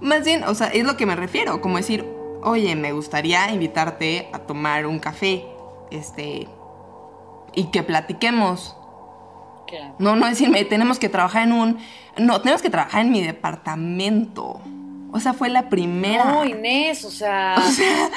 Más 0.00 0.24
bien, 0.24 0.44
o 0.44 0.54
sea, 0.54 0.68
es 0.68 0.84
lo 0.84 0.96
que 0.96 1.06
me 1.06 1.16
refiero, 1.16 1.60
como 1.60 1.76
decir, 1.76 2.04
oye, 2.42 2.76
me 2.76 2.92
gustaría 2.92 3.50
invitarte 3.50 4.28
a 4.32 4.38
tomar 4.40 4.86
un 4.86 4.98
café, 4.98 5.44
este, 5.90 6.46
y 7.54 7.64
que 7.70 7.82
platiquemos. 7.82 8.76
Claro. 9.66 9.94
No, 9.98 10.14
no 10.14 10.26
decirme, 10.26 10.64
tenemos 10.64 10.98
que 10.98 11.08
trabajar 11.08 11.44
en 11.44 11.52
un, 11.52 11.78
no, 12.18 12.40
tenemos 12.40 12.62
que 12.62 12.70
trabajar 12.70 13.04
en 13.04 13.12
mi 13.12 13.22
departamento. 13.22 14.60
O 15.14 15.20
sea, 15.20 15.32
fue 15.32 15.48
la 15.48 15.68
primera. 15.68 16.24
No, 16.24 16.44
Inés, 16.44 17.04
o 17.04 17.10
sea, 17.10 17.54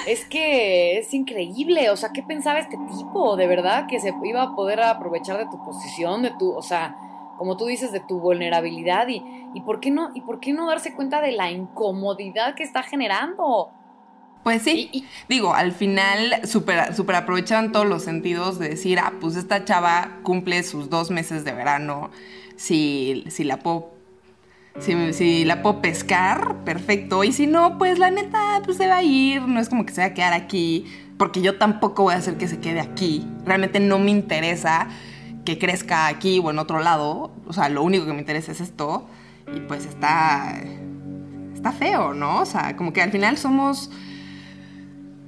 es 0.07 0.25
que 0.25 0.97
es 0.97 1.13
increíble. 1.13 1.91
O 1.91 1.95
sea, 1.95 2.09
¿qué 2.11 2.23
pensaba 2.23 2.57
este 2.57 2.75
tipo? 2.97 3.35
De 3.35 3.45
verdad 3.45 3.85
que 3.87 3.99
se 3.99 4.11
iba 4.23 4.41
a 4.41 4.55
poder 4.55 4.81
aprovechar 4.81 5.37
de 5.37 5.45
tu 5.45 5.63
posición, 5.63 6.23
de 6.23 6.31
tu, 6.39 6.51
o 6.51 6.63
sea, 6.63 6.97
como 7.37 7.55
tú 7.55 7.67
dices, 7.67 7.91
de 7.91 7.99
tu 7.99 8.19
vulnerabilidad 8.19 9.07
y, 9.09 9.21
y 9.53 9.61
por 9.61 9.79
qué 9.79 9.91
no, 9.91 10.09
y 10.15 10.21
por 10.21 10.39
qué 10.39 10.53
no 10.53 10.67
darse 10.67 10.95
cuenta 10.95 11.21
de 11.21 11.33
la 11.33 11.51
incomodidad 11.51 12.55
que 12.55 12.63
está 12.63 12.81
generando. 12.81 13.69
Pues 14.41 14.63
sí, 14.63 15.05
digo, 15.29 15.53
al 15.53 15.73
final 15.73 16.47
super, 16.47 16.95
super 16.95 17.15
aprovechaban 17.15 17.71
todos 17.71 17.85
los 17.85 18.01
sentidos 18.01 18.57
de 18.57 18.69
decir, 18.69 18.97
ah, 18.97 19.13
pues 19.21 19.35
esta 19.35 19.65
chava 19.65 20.17
cumple 20.23 20.63
sus 20.63 20.89
dos 20.89 21.11
meses 21.11 21.43
de 21.43 21.51
verano, 21.51 22.09
si, 22.55 23.25
si 23.27 23.43
la 23.43 23.57
puedo 23.57 23.96
si, 24.79 25.45
la 25.45 25.61
puedo 25.61 25.81
pescar, 25.81 26.63
perfecto. 26.63 27.23
Y 27.23 27.31
si 27.31 27.47
no, 27.47 27.77
pues 27.77 27.99
la 27.99 28.11
neta, 28.11 28.61
pues 28.63 28.77
se 28.77 28.87
va 28.87 28.97
a 28.97 29.03
ir. 29.03 29.41
No 29.41 29.59
es 29.59 29.69
como 29.69 29.85
que 29.85 29.93
se 29.93 30.01
va 30.01 30.07
a 30.07 30.13
quedar 30.13 30.33
aquí. 30.33 30.85
Porque 31.17 31.41
yo 31.41 31.57
tampoco 31.57 32.03
voy 32.03 32.13
a 32.13 32.17
hacer 32.17 32.37
que 32.37 32.47
se 32.47 32.59
quede 32.59 32.79
aquí. 32.79 33.27
Realmente 33.45 33.79
no 33.79 33.97
me 33.99 34.11
interesa 34.11 34.87
que 35.45 35.57
crezca 35.57 36.07
aquí 36.07 36.39
o 36.43 36.51
en 36.51 36.59
otro 36.59 36.79
lado. 36.79 37.31
O 37.47 37.53
sea, 37.53 37.69
lo 37.69 37.81
único 37.81 38.05
que 38.05 38.13
me 38.13 38.19
interesa 38.19 38.51
es 38.51 38.61
esto. 38.61 39.07
Y 39.55 39.61
pues 39.61 39.85
está. 39.85 40.59
Está 41.53 41.71
feo, 41.71 42.13
¿no? 42.13 42.41
O 42.41 42.45
sea, 42.45 42.75
como 42.75 42.93
que 42.93 43.01
al 43.01 43.11
final 43.11 43.37
somos. 43.37 43.89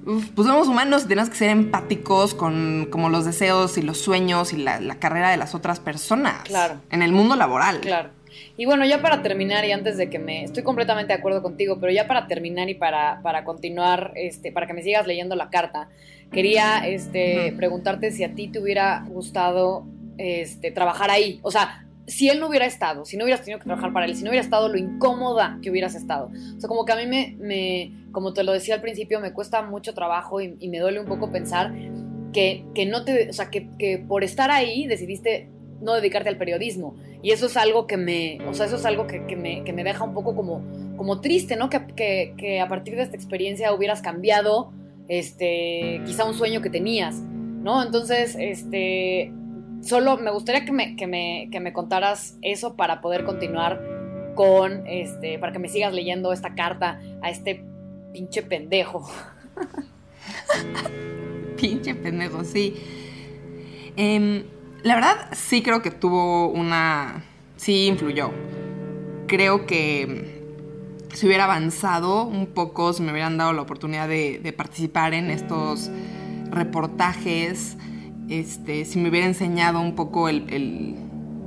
pues 0.06 0.48
somos 0.48 0.68
humanos 0.68 1.06
y 1.06 1.08
tenemos 1.08 1.29
que 1.32 1.38
ser 1.38 1.50
empáticos 1.50 2.36
con 2.36 2.88
como 2.91 3.10
los 3.10 3.25
deseos 3.25 3.79
y 3.79 3.82
los 3.82 3.98
sueños 3.98 4.53
y 4.53 4.58
la, 4.58 4.79
la 4.79 5.00
carrera 5.00 5.32
de 5.32 5.38
las 5.38 5.56
otras 5.56 5.79
personas. 5.79 6.44
Claro. 6.44 6.75
En 6.91 7.01
el 7.01 7.13
mundo 7.13 7.36
laboral. 7.36 7.79
Claro. 7.79 8.18
Y 8.60 8.66
bueno, 8.66 8.86
ya 8.86 9.01
para 9.01 9.22
terminar 9.22 9.63
y 9.63 9.72
antes 9.72 9.96
de 9.96 10.10
que 10.10 10.20
me... 10.20 10.44
Estoy 10.44 10.63
completamente 10.63 11.13
de 11.13 11.20
acuerdo 11.20 11.42
contigo, 11.42 11.78
pero 11.80 11.94
ya 11.94 12.08
para 12.08 12.28
terminar 12.28 12.68
y 12.68 12.74
para, 12.74 13.22
para 13.24 13.46
continuar, 13.46 14.12
este, 14.16 14.51
para 14.51 14.68
que 14.68 14.74
me 14.74 14.84
sigas 14.84 15.08
leyendo 15.08 15.38
la 15.38 15.50
carta, 15.50 15.88
quería 16.30 16.86
este, 16.86 17.54
preguntarte 17.56 18.12
si 18.12 18.25
a 18.25 18.36
ti 18.36 18.50
te 18.50 18.60
hubiera 18.60 19.06
gustado 19.08 19.86
este, 20.18 20.72
trabajar 20.72 21.10
ahí. 21.10 21.39
O 21.42 21.51
sea, 21.51 21.88
si 22.06 22.28
él 22.28 22.42
no 22.42 22.50
hubiera 22.50 22.66
estado, 22.66 23.06
si 23.06 23.16
no 23.16 23.24
hubieras 23.24 23.46
tenido 23.46 23.60
que 23.60 23.63
trabajar 23.63 23.94
para 23.94 24.06
él, 24.06 24.18
si 24.18 24.25
no 24.25 24.30
hubiera 24.30 24.44
estado 24.44 24.68
lo 24.68 24.78
incómoda 24.78 25.58
que 25.62 25.72
hubieras 25.72 25.96
estado. 25.96 26.30
O 26.58 26.60
sea, 26.60 26.68
como 26.68 26.84
que 26.84 26.92
a 26.92 26.98
mí 26.98 27.06
me, 27.06 27.38
me 27.39 27.94
como 28.12 28.34
te 28.34 28.44
lo 28.44 28.51
decía 28.51 28.75
al 28.75 28.82
principio, 28.82 29.22
me 29.22 29.32
cuesta 29.32 29.62
mucho 29.62 29.94
trabajo 29.94 30.42
y, 30.42 30.68
me 30.68 30.80
duele 30.80 31.00
un 31.00 31.08
poco 31.08 31.32
pensar 31.32 31.74
que, 32.34 32.66
que 32.75 32.86
no 32.86 33.06
te, 33.06 33.30
o 33.30 33.34
sea, 33.34 33.50
que, 33.51 33.70
que 33.78 34.00
por 34.00 34.25
estar 34.25 34.51
ahí 34.51 34.86
decidiste 34.86 35.48
no 35.81 35.93
dedicarte 35.93 36.29
al 36.29 36.38
periodismo. 36.38 36.95
Y 37.21 37.31
eso 37.31 37.48
es 37.48 37.57
algo 37.57 37.88
que 37.88 37.98
me, 37.98 38.39
o 38.48 38.53
sea, 38.53 38.65
eso 38.65 38.77
es 38.77 38.86
algo 38.86 39.07
que, 39.07 39.19
me, 39.36 39.63
que 39.63 39.74
me, 39.74 39.83
deja 39.83 40.03
un 40.03 40.13
poco 40.13 40.36
como, 40.36 40.62
como 40.98 41.21
triste, 41.21 41.55
¿no? 41.55 41.69
Que, 41.69 42.33
que, 42.38 42.59
a 42.59 42.67
partir 42.67 42.95
de 42.95 43.03
esta 43.03 43.15
experiencia 43.15 43.74
hubieras 43.74 44.01
cambiado, 44.01 44.71
este, 45.07 46.01
quizá 46.05 46.25
un 46.25 46.33
sueño 46.33 46.62
que 46.62 46.69
tenías, 46.69 47.15
¿no? 47.15 47.83
Entonces, 47.83 48.36
este, 48.39 49.31
solo 49.81 50.17
me 50.17 50.31
gustaría 50.31 50.65
que 50.65 50.71
me, 50.71 50.95
que 50.95 51.07
me, 51.07 51.50
que 51.51 51.59
me 51.59 51.74
contaras 51.74 52.38
eso 52.41 52.75
para 52.75 53.01
poder 53.01 53.25
continuar 53.25 53.81
con, 54.36 54.88
este, 54.88 55.39
para 55.39 55.51
que 55.51 55.59
me 55.59 55.67
sigas 55.67 55.93
leyendo 55.93 56.31
esta 56.31 56.55
carta 56.55 57.01
a 57.21 57.29
este 57.29 57.63
pinche 58.13 58.43
pendejo. 58.43 59.09
pinche 61.57 61.95
pendejo, 61.95 62.45
sí. 62.45 62.75
Eh, 63.98 64.45
la 64.83 64.95
verdad, 64.95 65.27
sí 65.33 65.62
creo 65.62 65.81
que 65.81 65.91
tuvo 65.91 66.48
una. 66.48 67.24
Sí 67.57 67.88
influyó. 67.88 68.31
Creo 69.27 69.65
que 69.65 70.39
si 71.13 71.25
hubiera 71.25 71.43
avanzado 71.43 72.24
un 72.24 72.48
poco, 72.48 72.93
si 72.93 73.03
me 73.03 73.12
hubieran 73.12 73.38
dado 73.38 73.51
la 73.53 73.62
oportunidad 73.62 74.07
de, 74.07 74.53
participar 74.55 75.13
en 75.13 75.29
estos 75.29 75.91
reportajes, 76.50 77.75
este, 78.29 78.86
si 78.86 79.00
me 79.00 79.09
hubiera 79.09 79.25
enseñado 79.25 79.81
un 79.81 79.95
poco 79.95 80.29
el, 80.29 80.95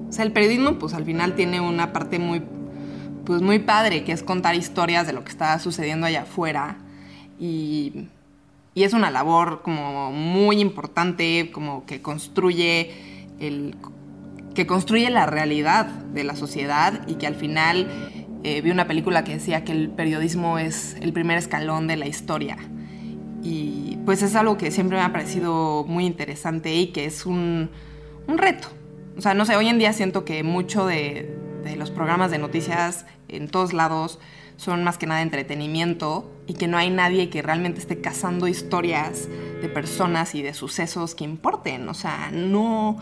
O 0.08 0.12
sea, 0.12 0.24
el 0.24 0.32
periodismo, 0.32 0.78
pues 0.78 0.92
al 0.94 1.04
final 1.04 1.34
tiene 1.34 1.60
una 1.60 1.92
parte 1.92 2.18
muy. 2.18 2.42
Pues 3.24 3.40
muy 3.40 3.60
padre, 3.60 4.02
que 4.02 4.10
es 4.10 4.22
contar 4.24 4.56
historias 4.56 5.06
de 5.06 5.12
lo 5.12 5.22
que 5.22 5.30
está 5.30 5.56
sucediendo 5.60 6.06
allá 6.06 6.22
afuera. 6.22 6.78
Y, 7.38 8.08
y 8.74 8.82
es 8.82 8.94
una 8.94 9.12
labor 9.12 9.62
como 9.62 10.10
muy 10.10 10.60
importante, 10.60 11.50
como 11.52 11.86
que 11.86 12.02
construye 12.02 13.11
el, 13.46 13.76
que 14.54 14.66
construye 14.66 15.10
la 15.10 15.26
realidad 15.26 15.86
de 15.86 16.24
la 16.24 16.36
sociedad 16.36 17.06
y 17.06 17.14
que 17.14 17.26
al 17.26 17.34
final 17.34 17.88
eh, 18.44 18.60
vi 18.60 18.70
una 18.70 18.86
película 18.86 19.24
que 19.24 19.34
decía 19.34 19.64
que 19.64 19.72
el 19.72 19.88
periodismo 19.90 20.58
es 20.58 20.96
el 21.00 21.12
primer 21.12 21.38
escalón 21.38 21.86
de 21.86 21.96
la 21.96 22.06
historia. 22.06 22.58
Y 23.42 23.98
pues 24.04 24.22
es 24.22 24.34
algo 24.34 24.56
que 24.56 24.70
siempre 24.70 24.98
me 24.98 25.04
ha 25.04 25.12
parecido 25.12 25.84
muy 25.88 26.06
interesante 26.06 26.74
y 26.74 26.88
que 26.88 27.04
es 27.06 27.26
un, 27.26 27.70
un 28.26 28.38
reto. 28.38 28.68
O 29.16 29.20
sea, 29.20 29.34
no 29.34 29.44
sé, 29.44 29.56
hoy 29.56 29.68
en 29.68 29.78
día 29.78 29.92
siento 29.92 30.24
que 30.24 30.42
mucho 30.42 30.86
de, 30.86 31.36
de 31.64 31.76
los 31.76 31.90
programas 31.90 32.30
de 32.30 32.38
noticias 32.38 33.06
en 33.28 33.48
todos 33.48 33.72
lados 33.72 34.18
son 34.56 34.84
más 34.84 34.98
que 34.98 35.06
nada 35.06 35.22
entretenimiento 35.22 36.30
y 36.46 36.54
que 36.54 36.68
no 36.68 36.78
hay 36.78 36.90
nadie 36.90 37.30
que 37.30 37.42
realmente 37.42 37.80
esté 37.80 38.00
cazando 38.00 38.46
historias 38.46 39.28
de 39.60 39.68
personas 39.68 40.34
y 40.34 40.42
de 40.42 40.54
sucesos 40.54 41.14
que 41.14 41.24
importen. 41.24 41.88
O 41.88 41.94
sea, 41.94 42.30
no, 42.32 42.98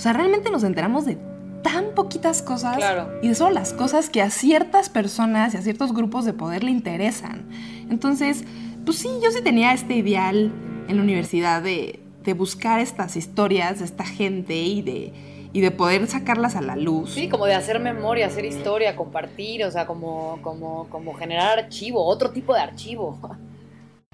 o 0.00 0.02
sea, 0.02 0.14
realmente 0.14 0.50
nos 0.50 0.64
enteramos 0.64 1.04
de 1.04 1.18
tan 1.62 1.94
poquitas 1.94 2.40
cosas 2.40 2.78
y 3.20 3.28
de 3.28 3.34
solo 3.34 3.50
las 3.50 3.74
cosas 3.74 4.08
que 4.08 4.22
a 4.22 4.30
ciertas 4.30 4.88
personas 4.88 5.52
y 5.52 5.58
a 5.58 5.60
ciertos 5.60 5.92
grupos 5.92 6.24
de 6.24 6.32
poder 6.32 6.64
le 6.64 6.70
interesan. 6.70 7.44
Entonces, 7.90 8.44
pues 8.86 8.96
sí, 8.96 9.10
yo 9.22 9.30
sí 9.30 9.42
tenía 9.42 9.74
este 9.74 9.96
ideal 9.96 10.52
en 10.88 10.96
la 10.96 11.02
universidad 11.02 11.60
de, 11.60 12.00
buscar 12.34 12.80
estas 12.80 13.14
historias 13.14 13.80
de 13.80 13.84
esta 13.84 14.06
gente 14.06 14.54
y 14.54 14.80
de, 14.80 15.12
y 15.52 15.60
de 15.60 15.70
poder 15.70 16.06
sacarlas 16.06 16.56
a 16.56 16.62
la 16.62 16.76
luz. 16.76 17.12
Sí, 17.12 17.28
como 17.28 17.44
de 17.44 17.54
hacer 17.54 17.78
memoria, 17.78 18.28
hacer 18.28 18.46
historia, 18.46 18.96
compartir, 18.96 19.66
o 19.66 19.70
sea, 19.70 19.86
como, 19.86 20.38
como, 20.40 20.88
como 20.88 21.12
generar 21.12 21.58
archivo, 21.58 22.02
otro 22.06 22.30
tipo 22.30 22.54
de 22.54 22.60
archivo. 22.60 23.18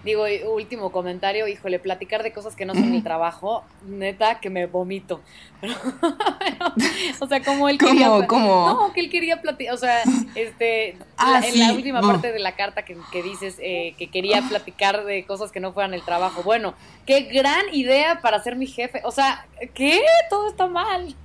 Digo, 0.06 0.24
último 0.54 0.92
comentario, 0.92 1.48
híjole, 1.48 1.80
platicar 1.80 2.22
de 2.22 2.32
cosas 2.32 2.54
que 2.54 2.64
no 2.64 2.74
son 2.74 2.92
mi 2.92 3.02
trabajo, 3.02 3.64
neta, 3.84 4.38
que 4.38 4.50
me 4.50 4.66
vomito. 4.66 5.20
o 7.20 7.26
sea, 7.26 7.42
como 7.42 7.68
él 7.68 7.76
quería... 7.76 8.08
¿Cómo? 8.28 8.68
No, 8.68 8.92
que 8.92 9.00
él 9.00 9.10
quería 9.10 9.42
platicar, 9.42 9.74
o 9.74 9.76
sea, 9.76 10.04
este, 10.36 10.96
ah, 11.16 11.42
en 11.44 11.58
la 11.58 11.72
última 11.72 12.02
parte 12.02 12.30
de 12.30 12.38
la 12.38 12.54
carta 12.54 12.84
que, 12.84 12.96
dices 13.20 13.56
eh, 13.58 13.96
que 13.98 14.06
quería 14.06 14.42
platicar 14.42 15.04
de 15.04 15.24
cosas 15.26 15.50
que 15.50 15.58
no 15.58 15.72
fueran 15.72 15.92
el 15.92 16.04
trabajo. 16.04 16.44
Bueno, 16.44 16.74
qué 17.04 17.22
gran 17.22 17.64
idea 17.72 18.20
para 18.20 18.40
ser 18.40 18.54
mi 18.54 18.68
jefe. 18.68 19.00
O 19.02 19.10
sea, 19.10 19.44
¿qué? 19.74 20.02
Todo 20.30 20.48
está 20.48 20.68
mal. 20.68 21.16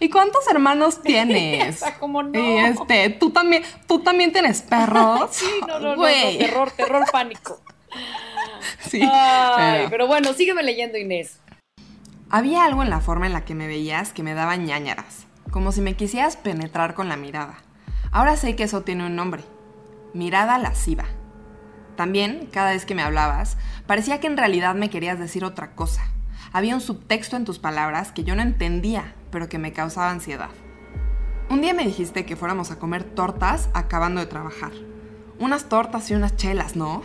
¿Y 0.00 0.10
cuántos 0.10 0.46
hermanos 0.48 1.00
tienes? 1.02 1.76
o 1.76 1.78
sea, 1.78 1.98
como 1.98 2.22
no. 2.22 2.38
Y 2.38 2.58
este, 2.58 3.10
tú 3.10 3.30
también, 3.30 3.62
tú 3.86 4.00
también 4.00 4.32
tienes 4.32 4.62
perros. 4.62 5.30
sí, 5.30 5.46
no, 5.66 5.78
no, 5.78 5.96
no, 5.96 6.02
terror, 6.02 6.70
terror, 6.72 7.04
pánico. 7.10 7.60
Sí. 8.80 9.02
Ay, 9.02 9.86
pero... 9.90 10.06
bueno, 10.06 10.32
sígueme 10.32 10.62
leyendo, 10.62 10.98
Inés. 10.98 11.38
Había 12.30 12.64
algo 12.64 12.82
en 12.82 12.90
la 12.90 13.00
forma 13.00 13.26
en 13.26 13.32
la 13.32 13.44
que 13.44 13.54
me 13.54 13.66
veías 13.66 14.12
que 14.12 14.22
me 14.22 14.34
daba 14.34 14.56
ñañaras, 14.56 15.26
como 15.50 15.72
si 15.72 15.80
me 15.80 15.94
quisieras 15.94 16.36
penetrar 16.36 16.94
con 16.94 17.08
la 17.08 17.16
mirada. 17.16 17.56
Ahora 18.10 18.36
sé 18.36 18.56
que 18.56 18.64
eso 18.64 18.82
tiene 18.82 19.06
un 19.06 19.16
nombre. 19.16 19.42
Mirada 20.14 20.58
lasciva. 20.58 21.04
También, 21.96 22.48
cada 22.52 22.70
vez 22.70 22.86
que 22.86 22.94
me 22.94 23.02
hablabas, 23.02 23.56
parecía 23.86 24.20
que 24.20 24.26
en 24.26 24.36
realidad 24.36 24.74
me 24.74 24.90
querías 24.90 25.18
decir 25.18 25.44
otra 25.44 25.72
cosa. 25.74 26.02
Había 26.52 26.74
un 26.74 26.80
subtexto 26.80 27.36
en 27.36 27.44
tus 27.44 27.58
palabras 27.58 28.12
que 28.12 28.24
yo 28.24 28.34
no 28.34 28.42
entendía, 28.42 29.14
pero 29.30 29.48
que 29.48 29.58
me 29.58 29.72
causaba 29.72 30.10
ansiedad. 30.10 30.50
Un 31.50 31.60
día 31.60 31.74
me 31.74 31.84
dijiste 31.84 32.24
que 32.24 32.36
fuéramos 32.36 32.70
a 32.70 32.78
comer 32.78 33.04
tortas 33.04 33.68
acabando 33.74 34.20
de 34.20 34.26
trabajar. 34.26 34.72
unas 35.38 35.68
tortas 35.68 36.10
y 36.10 36.14
unas 36.14 36.36
chelas, 36.36 36.76
¿no? 36.76 37.02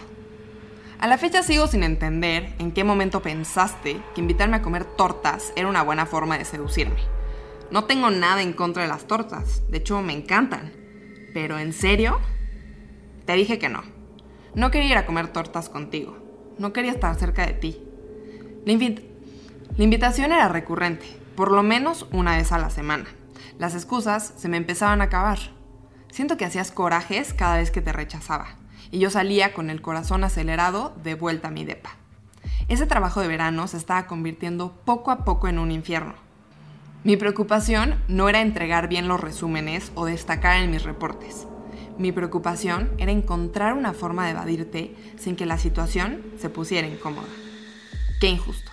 A 1.04 1.08
la 1.08 1.18
fecha 1.18 1.44
sigo 1.44 1.68
sin 1.68 1.84
entender 1.84 2.56
en 2.60 2.72
qué 2.72 2.86
momento 2.86 3.22
pensaste 3.22 4.02
que 4.16 4.22
invitarme 4.22 4.56
a 4.56 4.62
comer 4.62 4.86
tortas 4.86 5.52
era 5.58 5.68
una 5.68 5.84
buena 5.84 6.06
forma 6.06 6.38
de 6.38 6.46
seducirme. 6.46 7.02
No 7.72 7.84
tengo 7.84 8.10
nada 8.10 8.42
en 8.42 8.54
contra 8.54 8.84
de 8.84 8.88
las 8.88 9.06
tortas, 9.06 9.70
de 9.70 9.80
hecho 9.80 10.02
me 10.02 10.14
encantan. 10.14 10.72
Pero 11.34 11.60
en 11.60 11.74
serio, 11.74 12.22
te 13.26 13.34
dije 13.34 13.60
que 13.60 13.68
no. 13.68 13.84
No 14.56 14.72
quería 14.72 14.92
ir 14.92 14.98
a 14.98 15.06
comer 15.06 15.28
tortas 15.28 15.68
contigo. 15.68 16.18
No 16.58 16.72
quería 16.72 16.94
estar 16.94 17.14
cerca 17.16 17.46
de 17.46 17.52
ti. 17.52 17.84
La, 18.66 18.74
la 18.74 19.84
invitación 19.84 20.32
era 20.32 20.48
recurrente, 20.48 21.06
por 21.36 21.52
lo 21.52 21.64
menos 21.64 22.08
una 22.14 22.38
vez 22.38 22.54
a 22.54 22.60
la 22.60 22.70
semana. 22.70 23.08
Las 23.60 23.76
excusas 23.76 24.36
se 24.38 24.48
me 24.48 24.56
empezaban 24.56 25.02
a 25.02 25.06
acabar. 25.06 25.40
Siento 26.14 26.38
que 26.38 26.46
hacías 26.46 26.72
corajes 26.72 27.34
cada 27.34 27.58
vez 27.58 27.72
que 27.72 27.82
te 27.82 27.92
rechazaba 27.92 28.62
y 28.94 29.00
yo 29.00 29.10
salía 29.10 29.54
con 29.54 29.72
el 29.72 29.82
corazón 29.82 30.24
acelerado 30.24 30.94
de 31.02 31.16
vuelta 31.16 31.48
a 31.48 31.52
mi 31.52 31.66
depa. 31.66 31.98
Ese 32.68 32.86
trabajo 32.86 33.22
de 33.22 33.28
verano 33.28 33.68
se 33.68 33.76
estaba 33.76 34.06
convirtiendo 34.06 34.72
poco 34.86 35.10
a 35.10 35.26
poco 35.26 35.48
en 35.48 35.58
un 35.58 35.72
infierno. 35.72 36.14
Mi 37.04 37.18
preocupación 37.18 38.00
no 38.08 38.30
era 38.30 38.42
entregar 38.42 38.88
bien 38.88 39.08
los 39.08 39.20
resúmenes 39.20 39.92
o 39.96 40.06
destacar 40.06 40.62
en 40.62 40.70
mis 40.70 40.84
reportes. 40.84 41.48
Mi 41.98 42.12
preocupación 42.12 42.94
era 43.00 43.12
encontrar 43.12 43.74
una 43.74 43.94
forma 43.94 44.26
de 44.26 44.32
evadirte 44.34 44.96
sin 45.18 45.36
que 45.36 45.48
la 45.48 45.58
situación 45.58 46.24
se 46.38 46.52
pusiera 46.52 46.88
incómoda. 46.88 47.30
Qué 48.22 48.28
injusto. 48.28 48.72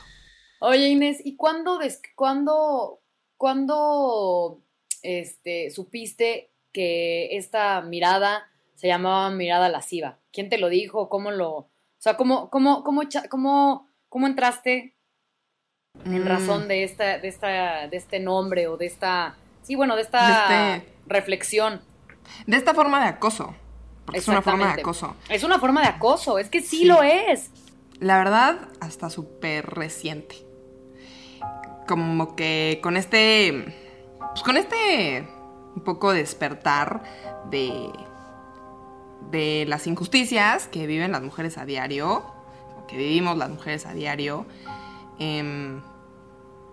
Oye 0.61 0.89
Inés, 0.89 1.23
¿y 1.25 1.37
cuándo, 1.37 1.81
cuándo, 2.15 3.01
cuándo 3.39 4.63
este, 5.01 5.71
supiste 5.71 6.53
que 6.75 7.39
esta 7.39 7.81
mirada 7.81 8.50
se 8.81 8.87
llamaba 8.87 9.29
mirada 9.29 9.69
lasciva. 9.69 10.17
¿Quién 10.33 10.49
te 10.49 10.57
lo 10.57 10.71
dijo? 10.71 11.11
¿Cómo 11.11 11.31
lo...? 11.31 11.51
O 11.53 11.69
sea, 11.99 12.17
¿cómo, 12.17 12.49
cómo, 12.49 12.83
cómo, 12.83 13.03
cómo, 13.29 13.91
cómo 14.09 14.27
entraste 14.27 14.97
en 16.07 16.25
mm. 16.25 16.27
razón 16.27 16.67
de, 16.67 16.85
esta, 16.85 17.19
de, 17.19 17.29
esta, 17.29 17.89
de 17.89 17.97
este 17.99 18.21
nombre 18.21 18.69
o 18.69 18.79
de 18.79 18.87
esta... 18.87 19.37
Sí, 19.61 19.75
bueno, 19.75 19.97
de 19.97 20.03
esta 20.03 20.79
este 20.79 20.95
reflexión. 21.07 21.83
De 22.47 22.57
esta 22.57 22.73
forma 22.73 23.03
de 23.03 23.09
acoso. 23.09 23.55
Porque 24.07 24.21
es 24.21 24.29
una 24.29 24.41
forma 24.41 24.73
de 24.73 24.81
acoso. 24.81 25.15
Es 25.29 25.45
una 25.45 25.59
forma 25.59 25.83
de 25.83 25.89
acoso, 25.89 26.39
es 26.39 26.49
que 26.49 26.63
sí, 26.63 26.87
lo 26.87 27.03
es. 27.03 27.51
La 27.99 28.17
verdad, 28.17 28.71
hasta 28.81 29.11
súper 29.11 29.67
reciente. 29.67 30.37
Como 31.87 32.35
que 32.35 32.81
con 32.83 32.97
este. 32.97 33.77
Pues 34.31 34.43
con 34.43 34.57
este. 34.57 35.29
Un 35.77 35.85
poco 35.85 36.13
despertar 36.13 37.03
de 37.51 37.91
de 39.31 39.65
las 39.69 39.87
injusticias 39.87 40.69
que 40.69 40.87
viven 40.87 41.13
las 41.13 41.23
mujeres 41.23 41.59
a 41.59 41.65
diario, 41.65 42.25
que 42.89 42.97
vivimos 42.97 43.37
las 43.37 43.51
mujeres 43.51 43.87
a 43.87 43.95
diario, 43.95 44.47
em, 45.19 45.81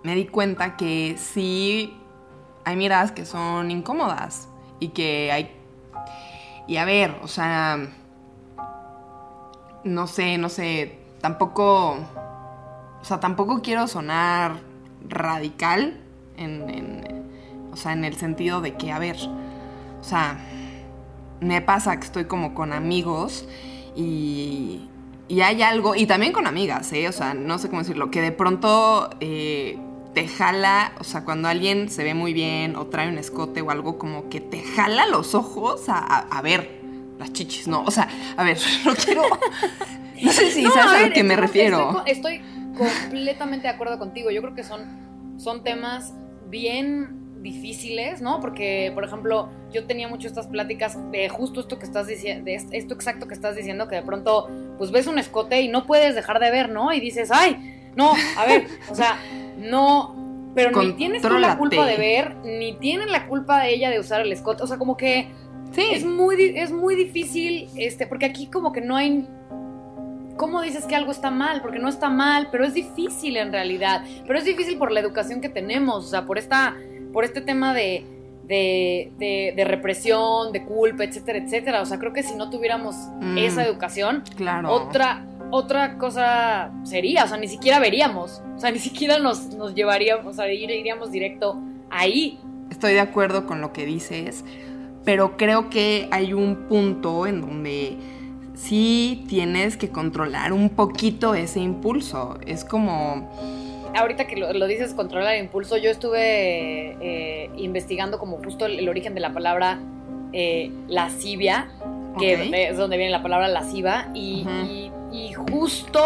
me 0.04 0.16
di 0.16 0.26
cuenta 0.26 0.78
que 0.78 1.16
sí 1.18 1.98
hay 2.66 2.76
miradas 2.76 3.12
que 3.12 3.26
son 3.26 3.72
incómodas 3.72 4.50
y 4.80 4.90
que 4.90 5.32
hay... 5.32 5.52
Y 6.68 6.78
a 6.78 6.86
ver, 6.86 7.16
o 7.22 7.28
sea, 7.28 7.78
no 9.84 10.08
sé, 10.08 10.38
no 10.38 10.50
sé, 10.50 11.00
tampoco... 11.22 11.98
O 13.02 13.06
sea, 13.06 13.20
tampoco 13.20 13.62
quiero 13.62 13.88
sonar 13.88 14.60
radical 15.08 16.02
en, 16.36 17.26
o 17.72 17.78
sea, 17.78 17.94
en 17.94 18.04
el 18.06 18.16
sentido 18.16 18.60
de 18.60 18.76
que, 18.76 18.92
a 18.92 19.00
ver, 19.00 19.18
o 20.00 20.04
sea, 20.04 20.38
me 21.40 21.62
pasa 21.62 22.00
que 22.00 22.06
estoy 22.06 22.26
como 22.26 22.54
con 22.54 22.74
amigos 22.74 23.46
y, 23.96 24.88
y 25.28 25.42
hay 25.42 25.62
algo, 25.62 25.96
y 25.96 26.06
también 26.06 26.34
con 26.34 26.48
amigas, 26.48 26.92
¿eh? 26.94 27.08
O 27.08 27.12
sea, 27.12 27.34
no 27.34 27.58
sé 27.58 27.70
cómo 27.70 27.82
decirlo, 27.82 28.12
que 28.12 28.22
de 28.22 28.32
pronto 28.32 29.10
eh, 29.20 29.78
te 30.14 30.28
jala, 30.28 30.94
o 31.00 31.04
sea, 31.04 31.24
cuando 31.26 31.48
alguien 31.48 31.90
se 31.90 32.04
ve 32.04 32.14
muy 32.14 32.34
bien 32.34 32.76
o 32.76 32.88
trae 32.88 33.10
un 33.10 33.18
escote 33.18 33.62
o 33.62 33.72
algo, 33.72 33.98
como 33.98 34.30
que 34.30 34.42
te 34.42 34.62
jala 34.62 35.08
los 35.08 35.36
ojos 35.36 35.84
a, 35.88 36.42
ver 36.42 36.82
las 37.20 37.34
chichis, 37.34 37.68
¿no? 37.68 37.84
O 37.84 37.92
sea, 37.92 38.08
a 38.36 38.44
ver, 38.44 38.58
no 38.86 38.96
quiero... 38.96 39.24
No 40.22 40.32
sé 40.32 40.50
si 40.50 40.64
sabes 40.64 41.04
a, 41.04 41.08
lo 41.08 41.14
que 41.14 41.24
me 41.24 41.36
refiero. 41.36 42.04
Estoy, 42.08 42.42
completamente 42.76 43.68
de 43.68 43.74
acuerdo 43.74 44.00
contigo. 44.00 44.32
Yo 44.32 44.42
creo 44.42 44.56
que 44.56 44.64
son, 44.64 44.82
son 45.38 45.64
temas 45.64 46.14
bien 46.50 47.27
difíciles, 47.42 48.22
¿no? 48.22 48.40
Porque, 48.40 48.92
por 48.94 49.04
ejemplo, 49.04 49.50
yo 49.72 49.86
tenía 49.86 50.08
mucho 50.08 50.28
estas 50.28 50.48
pláticas 50.48 50.98
de 51.12 51.30
justo 51.30 51.60
esto 51.60 51.80
que 51.80 51.86
estás 51.86 52.08
diciendo, 52.08 52.46
de 52.46 52.56
esto 52.56 52.94
exacto 52.94 53.28
que 53.28 53.34
estás 53.34 53.56
diciendo, 53.56 53.88
que 53.88 53.96
de 53.96 54.02
pronto, 54.02 54.50
pues 54.78 54.92
ves 54.92 55.08
un 55.08 55.20
escote 55.20 55.62
y 55.62 55.68
no 55.68 55.86
puedes 55.86 56.16
dejar 56.16 56.40
de 56.40 56.52
ver, 56.52 56.70
¿no? 56.70 56.94
Y 56.94 57.00
dices, 57.00 57.30
ay, 57.32 57.92
no, 57.96 58.14
a 58.38 58.46
ver, 58.46 58.68
o 58.90 58.96
sea, 58.96 59.20
no, 59.58 60.52
pero 60.56 60.72
ni 60.82 60.94
tienes 60.94 61.22
tú 61.22 61.30
la 61.38 61.58
culpa 61.58 61.86
de 61.86 61.98
ver, 61.98 62.36
ni 62.44 62.74
tienen 62.74 63.12
la 63.12 63.28
culpa 63.28 63.64
de 63.64 63.74
ella 63.74 63.90
de 63.90 64.00
usar 64.00 64.22
el 64.22 64.32
escote, 64.32 64.64
o 64.64 64.68
sea, 64.68 64.78
como 64.78 64.98
que 64.98 65.30
sí. 65.72 65.84
es 65.92 66.06
muy, 66.06 66.54
es 66.56 66.72
muy 66.72 66.96
difícil, 66.96 67.70
este, 67.76 68.08
porque 68.08 68.26
aquí 68.26 68.48
como 68.48 68.72
que 68.72 68.82
no 68.82 68.96
hay 68.96 69.28
¿cómo 70.38 70.62
dices 70.62 70.86
que 70.86 70.96
algo 70.96 71.12
está 71.12 71.32
mal? 71.32 71.62
Porque 71.62 71.80
no 71.80 71.90
está 71.90 72.10
mal, 72.10 72.48
pero 72.52 72.64
es 72.64 72.74
difícil 72.74 73.36
en 73.38 73.52
realidad. 73.52 74.04
Pero 74.26 74.40
es 74.40 74.46
difícil 74.46 74.78
por 74.78 74.92
la 74.92 75.00
educación 75.00 75.42
que 75.42 75.50
tenemos, 75.50 76.06
o 76.06 76.08
sea, 76.08 76.26
por 76.26 76.38
esta 76.38 76.76
por 77.14 77.24
este 77.24 77.42
tema 77.42 77.74
de, 77.74 78.06
de, 78.48 79.64
represión, 79.66 80.52
de 80.52 80.64
culpa, 80.64 81.04
etcétera, 81.04 81.40
etcétera. 81.40 81.82
O 81.82 81.86
sea, 81.86 82.00
creo 82.00 82.14
que 82.14 82.24
si 82.24 82.36
no 82.36 82.50
tuviéramos 82.50 82.96
mm. 83.22 83.38
esa 83.38 83.66
educación, 83.66 84.24
otra, 84.68 85.26
otra 85.52 85.98
cosa 85.98 86.72
sería, 86.84 87.26
o 87.26 87.28
sea, 87.28 87.38
ni 87.38 87.48
siquiera 87.48 87.80
veríamos, 87.80 88.42
o 88.56 88.60
sea, 88.60 88.72
ni 88.72 88.80
siquiera 88.80 89.20
nos, 89.20 89.54
nos 89.54 89.74
llevaríamos, 89.76 90.26
o 90.26 90.34
sea, 90.34 90.52
iríamos 90.52 91.12
directo 91.12 91.60
ahí. 91.90 92.40
Estoy 92.70 92.94
de 92.94 93.00
acuerdo 93.00 93.46
con 93.46 93.62
lo 93.62 93.74
que 93.74 93.86
dices, 93.86 94.44
pero 95.04 95.38
creo 95.38 95.70
que 95.70 96.08
hay 96.12 96.34
un 96.34 96.68
punto 96.68 97.28
en 97.28 97.42
donde 97.42 97.98
sí 98.56 99.24
tienes 99.30 99.78
que 99.78 99.90
controlar 99.90 100.52
un 100.52 100.70
poquito 100.70 101.34
ese 101.34 101.60
impulso. 101.60 102.38
Es 102.46 102.66
como 102.66 103.30
ahorita 103.98 104.28
que 104.28 104.38
lo, 104.38 104.68
dices, 104.68 104.94
controlar 104.94 105.36
el 105.36 105.44
impulso, 105.44 105.78
yo 105.78 105.90
estuve 105.90 106.98
eh, 107.02 107.50
investigando 107.58 108.20
como 108.20 108.38
justo 108.38 108.66
el, 108.66 108.88
origen 108.88 109.14
de 109.14 109.20
la 109.20 109.34
palabra 109.34 109.80
eh, 110.34 110.72
lascivia, 110.88 111.70
que 112.20 112.70
es 112.70 112.78
donde 112.78 112.98
viene 112.98 113.12
la 113.12 113.22
palabra 113.22 113.48
lasciva, 113.48 114.08
y, 114.14 114.92
justo 115.52 116.02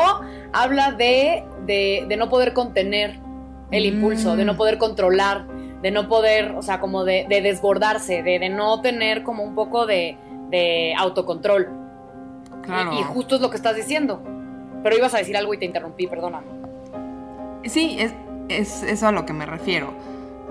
habla 0.54 0.91
de, 0.91 1.43
de, 1.65 2.15
no 2.17 2.30
poder 2.30 2.54
contener 2.54 3.19
el 3.71 3.86
impulso, 3.86 4.36
de 4.36 4.45
no 4.45 4.54
mm. 4.54 4.58
poder 4.58 4.77
controlar, 4.77 5.45
de 5.82 5.91
no 5.91 6.08
poder, 6.08 6.51
o 6.58 6.62
sea, 6.62 6.80
como 6.80 7.04
de, 7.04 7.25
desbordarse, 7.30 8.23
de, 8.23 8.49
no 8.49 8.82
tener 8.82 9.23
como 9.23 9.43
un 9.43 9.56
poco 9.56 9.86
de, 9.86 10.17
autocontrol. 10.97 11.69
Claro. 12.63 12.93
Y, 12.99 13.04
justo 13.04 13.36
es 13.36 13.41
lo 13.41 13.49
que 13.49 13.58
estás 13.58 13.75
diciendo. 13.75 14.21
Pero 14.84 14.97
ibas 14.97 15.13
a 15.13 15.19
decir 15.19 15.38
algo 15.38 15.54
y 15.54 15.58
te 15.58 15.65
interrumpí, 15.65 16.08
perdóname. 16.08 16.61
Sí, 17.65 17.97
es, 18.00 18.13
es 18.50 18.84
eso 18.84 19.08
a 19.08 19.12
lo 19.12 19.26
que 19.26 19.34
me 19.34 19.45
refiero. 19.45 19.93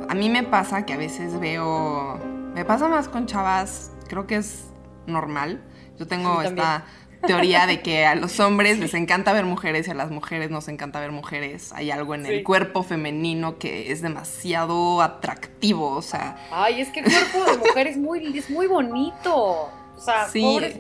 A 0.08 0.14
mí 0.14 0.28
me 0.28 0.42
pasa 0.42 0.84
que 0.86 0.92
a 0.92 0.96
veces 0.96 1.38
veo... 1.38 2.18
Me 2.54 2.64
pasa 2.64 2.88
más 2.88 3.08
con 3.08 3.26
chavas, 3.26 3.92
creo 4.08 4.26
que 4.26 4.36
es 4.36 4.64
normal. 5.06 5.62
Yo 5.98 6.06
tengo 6.06 6.42
esta 6.42 6.84
teoría 7.26 7.66
de 7.66 7.80
que 7.80 8.06
a 8.06 8.14
los 8.14 8.40
hombres 8.40 8.78
les 8.80 8.94
encanta 8.94 9.32
ver 9.32 9.44
mujeres 9.44 9.86
y 9.86 9.90
a 9.90 9.94
las 9.94 10.10
mujeres 10.10 10.50
nos 10.50 10.68
encanta 10.68 11.00
ver 11.00 11.12
mujeres. 11.12 11.72
Hay 11.72 11.90
algo 11.90 12.14
en 12.14 12.26
el 12.26 12.42
cuerpo 12.42 12.82
femenino 12.82 13.58
que 13.58 13.92
es 13.92 14.02
demasiado 14.02 15.02
atractivo, 15.02 15.90
o 15.90 16.02
sea... 16.02 16.36
Ay, 16.50 16.80
es 16.80 16.88
que 16.88 17.00
el 17.00 17.06
cuerpo 17.06 17.50
de 17.50 17.58
mujer 17.58 17.86
es 17.86 17.96
muy, 17.96 18.38
es 18.38 18.50
muy 18.50 18.66
bonito. 18.66 19.70
O 20.00 20.02
sea, 20.02 20.28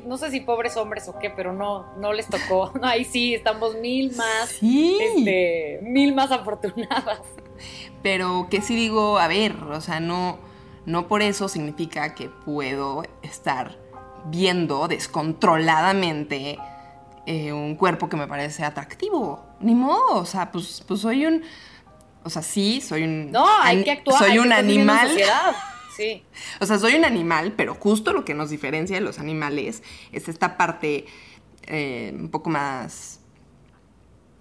no 0.06 0.16
sé 0.16 0.30
si 0.30 0.40
pobres 0.40 0.78
hombres 0.78 1.06
o 1.06 1.18
qué, 1.18 1.28
pero 1.28 1.52
no, 1.52 1.84
no 1.98 2.14
les 2.14 2.26
tocó. 2.26 2.72
Ahí 2.82 3.04
sí, 3.04 3.34
estamos 3.34 3.76
mil 3.76 4.16
más, 4.16 4.50
este, 4.62 5.80
mil 5.82 6.14
más 6.14 6.30
afortunadas. 6.30 7.20
Pero 8.02 8.46
que 8.50 8.62
sí 8.62 8.74
digo, 8.74 9.18
a 9.18 9.28
ver, 9.28 9.56
o 9.56 9.82
sea, 9.82 10.00
no, 10.00 10.38
no 10.86 11.06
por 11.06 11.20
eso 11.20 11.50
significa 11.50 12.14
que 12.14 12.30
puedo 12.30 13.02
estar 13.20 13.76
viendo 14.30 14.88
descontroladamente 14.88 16.58
eh, 17.26 17.52
un 17.52 17.74
cuerpo 17.74 18.08
que 18.08 18.16
me 18.16 18.26
parece 18.26 18.64
atractivo. 18.64 19.44
Ni 19.60 19.74
modo, 19.74 20.14
o 20.14 20.24
sea, 20.24 20.50
pues, 20.50 20.82
pues 20.88 21.00
soy 21.00 21.26
un... 21.26 21.42
O 22.24 22.30
sea, 22.30 22.40
sí, 22.40 22.80
soy 22.80 23.02
un... 23.02 23.30
No, 23.30 23.46
hay 23.60 23.84
que 23.84 23.90
actuar. 23.90 24.18
Soy 24.18 24.38
un 24.38 24.50
animal. 24.50 25.10
O 26.60 26.66
sea, 26.66 26.78
soy 26.78 26.94
un 26.94 27.04
animal, 27.04 27.52
pero 27.56 27.74
justo 27.74 28.12
lo 28.12 28.24
que 28.24 28.34
nos 28.34 28.50
diferencia 28.50 28.96
de 28.96 29.02
los 29.02 29.18
animales 29.18 29.82
es 30.12 30.28
esta 30.28 30.56
parte 30.56 31.06
eh, 31.66 32.14
un 32.18 32.30
poco 32.30 32.50
más 32.50 33.20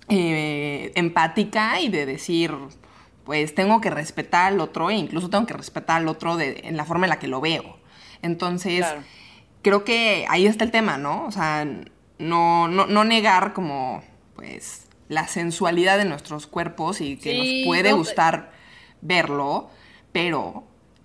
eh, 0.07 0.91
empática 0.95 1.79
y 1.79 1.89
de 1.89 2.05
decir, 2.05 2.51
pues 3.25 3.53
tengo 3.53 3.79
que 3.79 3.91
respetar 3.91 4.53
al 4.53 4.59
otro 4.59 4.89
e 4.89 4.95
incluso 4.95 5.29
tengo 5.29 5.45
que 5.45 5.53
respetar 5.53 5.97
al 5.97 6.07
otro 6.07 6.35
de, 6.35 6.61
en 6.63 6.77
la 6.77 6.85
forma 6.85 7.05
en 7.05 7.11
la 7.11 7.19
que 7.19 7.27
lo 7.27 7.41
veo. 7.41 7.77
Entonces, 8.21 8.85
creo 9.61 9.83
que 9.83 10.25
ahí 10.29 10.47
está 10.47 10.63
el 10.63 10.71
tema, 10.71 10.97
¿no? 10.97 11.25
O 11.25 11.31
sea, 11.31 11.67
no, 12.17 12.67
no, 12.67 13.03
negar 13.03 13.53
como, 13.53 14.03
pues, 14.35 14.87
la 15.07 15.27
sensualidad 15.27 15.97
de 15.97 16.05
nuestros 16.05 16.47
cuerpos 16.47 17.01
y 17.01 17.17
que 17.17 17.37
nos 17.37 17.65
puede 17.67 17.93
gustar 17.93 18.51
verlo, 19.01 19.69
pero 20.11 20.63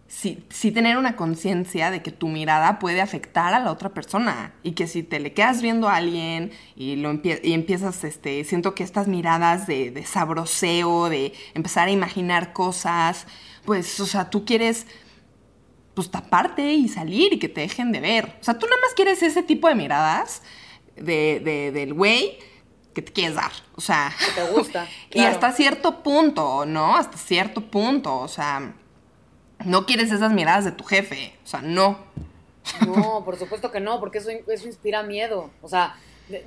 sí, 0.09 0.45
sí 0.51 0.71
tener 0.71 0.97
una 0.97 1.17
conciencia 1.17 1.90
de 1.90 2.03
que 2.03 2.11
tu 2.11 2.29
mirada 2.29 2.79
puede 2.79 3.01
afectar 3.01 3.55
a 3.55 3.61
la 3.61 3.71
otra 3.71 3.90
persona 3.90 4.55
y 4.62 4.73
que 4.73 4.87
si 4.87 5.03
te 5.03 5.21
le 5.21 5.33
quedas 5.33 5.62
viendo 5.62 5.88
a 5.88 5.97
alguien 5.97 6.53
y, 6.77 6.97
lo 6.97 7.12
y 7.12 7.53
empiezas, 7.53 8.05
este, 8.05 8.45
siento 8.45 8.75
que 8.75 8.85
estas 8.85 9.09
miradas 9.09 9.67
de, 9.67 9.90
de 9.90 10.05
sabroseo, 10.05 11.09
de 11.09 11.33
empezar 11.55 11.88
a 11.88 11.90
imaginar 11.90 12.53
cosas, 12.53 13.27
pues, 13.64 13.99
o 14.01 14.07
sea, 14.07 14.31
tú 14.31 14.45
quieres 14.45 14.87
pues 15.95 16.11
taparte 16.11 16.73
y 16.73 16.88
salir 16.88 17.33
y 17.33 17.38
que 17.38 17.49
te 17.49 17.62
dejen 17.62 17.93
de 17.93 18.01
ver. 18.01 18.37
O 18.40 18.45
sea, 18.45 18.59
tú 18.59 18.67
nada 18.67 18.81
más 18.81 18.95
quieres 18.95 19.23
ese 19.23 19.43
tipo 19.43 19.69
de 19.69 19.75
miradas 19.77 20.43
de, 20.97 21.71
del 21.73 21.95
güey 21.95 22.38
que 22.95 23.03
te 23.03 23.12
quieres 23.12 23.37
dar. 23.37 23.53
O 23.75 23.81
sea. 23.81 24.12
Que 24.19 24.40
te 24.40 24.51
gusta. 24.51 24.88
Y 25.12 25.21
hasta 25.21 25.53
cierto 25.53 26.03
punto, 26.03 26.67
¿no? 26.67 26.97
Hasta 26.97 27.17
cierto 27.17 27.61
punto. 27.61 28.19
O 28.19 28.29
sea, 28.29 28.75
no 29.64 29.87
quieres 29.87 30.11
esas 30.12 30.33
miradas 30.33 30.64
de 30.64 30.72
tu 30.72 30.85
jefe. 30.85 31.35
O 31.44 31.46
sea, 31.46 31.61
no. 31.62 31.98
No, 32.87 33.24
por 33.24 33.37
supuesto 33.37 33.70
que 33.70 33.81
no, 33.81 34.00
porque 34.00 34.18
eso, 34.18 34.31
eso 34.31 34.66
inspira 34.66 35.03
miedo. 35.03 35.50
O 35.62 35.68
sea, 35.68 35.96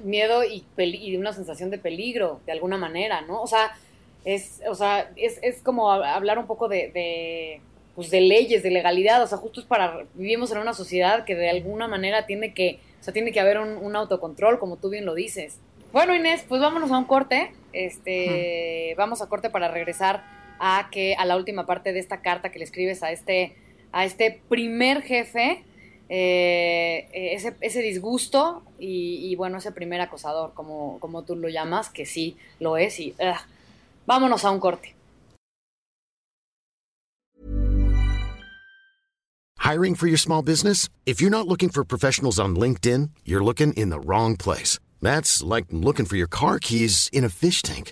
miedo 0.03 0.43
y, 0.43 0.65
y 0.77 1.17
una 1.17 1.33
sensación 1.33 1.69
de 1.69 1.77
peligro, 1.77 2.41
de 2.45 2.51
alguna 2.51 2.77
manera, 2.77 3.21
¿no? 3.21 3.41
O 3.41 3.47
sea, 3.47 3.77
es, 4.25 4.61
o 4.67 4.75
sea, 4.75 5.11
es, 5.15 5.39
es 5.41 5.61
como 5.61 5.91
hablar 5.91 6.39
un 6.39 6.47
poco 6.47 6.67
de 6.67 7.61
pues 7.97 8.11
de 8.11 8.21
leyes, 8.21 8.61
de 8.61 8.69
legalidad, 8.69 9.23
o 9.23 9.25
sea, 9.25 9.39
justo 9.39 9.59
es 9.59 9.65
para, 9.65 10.03
vivimos 10.13 10.51
en 10.51 10.59
una 10.59 10.75
sociedad 10.75 11.25
que 11.25 11.33
de 11.33 11.49
alguna 11.49 11.87
manera 11.87 12.27
tiene 12.27 12.53
que, 12.53 12.79
o 13.01 13.03
sea, 13.03 13.11
tiene 13.11 13.31
que 13.31 13.39
haber 13.39 13.57
un, 13.57 13.95
autocontrol, 13.95 14.59
como 14.59 14.77
tú 14.77 14.91
bien 14.91 15.03
lo 15.03 15.15
dices. 15.15 15.59
Bueno, 15.91 16.13
Inés, 16.13 16.45
pues 16.47 16.61
vámonos 16.61 16.91
a 16.91 16.97
un 16.99 17.05
corte, 17.05 17.53
este, 17.73 18.93
vamos 18.99 19.23
a 19.23 19.29
corte 19.29 19.49
para 19.49 19.69
regresar 19.69 20.23
a 20.59 20.89
que, 20.91 21.15
a 21.15 21.25
la 21.25 21.35
última 21.35 21.65
parte 21.65 21.93
de 21.93 21.99
esta 21.99 22.21
carta 22.21 22.51
que 22.51 22.59
le 22.59 22.65
escribes 22.65 23.03
a 23.03 23.11
este, 23.11 23.55
a 23.91 24.05
este 24.05 24.41
primer 24.49 25.01
jefe, 25.01 25.63
eh, 26.09 27.07
ese, 27.13 27.55
ese, 27.61 27.81
disgusto 27.81 28.63
y, 28.79 29.35
bueno, 29.35 29.57
ese 29.57 29.71
primer 29.71 30.01
acosador, 30.01 30.53
como, 30.53 30.99
como 30.99 31.23
tú 31.23 31.35
lo 31.35 31.49
llamas, 31.49 31.89
que 31.89 32.05
sí 32.05 32.37
lo 32.59 32.77
es, 32.77 32.99
y 32.99 33.13
vámonos 34.05 34.45
a 34.45 34.51
un 34.51 34.59
corte. 34.59 34.95
Hiring 39.67 39.95
for 39.95 40.07
your 40.07 40.17
small 40.17 40.41
business? 40.41 40.87
If 41.05 41.19
you're 41.19 41.29
not 41.29 41.45
looking 41.45 41.67
for 41.67 41.83
professionals 41.83 42.39
on 42.39 42.55
LinkedIn, 42.55 43.09
you're 43.25 43.43
looking 43.43 43.73
in 43.73 43.89
the 43.89 43.99
wrong 43.99 44.37
place. 44.37 44.79
That's 45.01 45.43
like 45.43 45.65
looking 45.71 46.05
for 46.05 46.15
your 46.15 46.29
car 46.29 46.57
keys 46.57 47.09
in 47.11 47.25
a 47.25 47.29
fish 47.29 47.61
tank. 47.61 47.91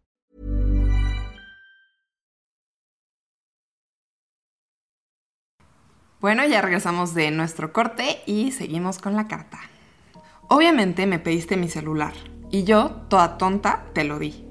Bueno, 6.21 6.45
ya 6.45 6.61
regresamos 6.61 7.15
de 7.15 7.31
nuestro 7.31 7.73
corte 7.73 8.21
y 8.27 8.51
seguimos 8.51 8.99
con 8.99 9.15
la 9.15 9.27
carta. 9.27 9.59
Obviamente 10.49 11.07
me 11.07 11.17
pediste 11.17 11.57
mi 11.57 11.67
celular 11.67 12.13
y 12.51 12.63
yo, 12.63 12.91
toda 13.09 13.39
tonta, 13.39 13.85
te 13.93 14.03
lo 14.03 14.19
di. 14.19 14.45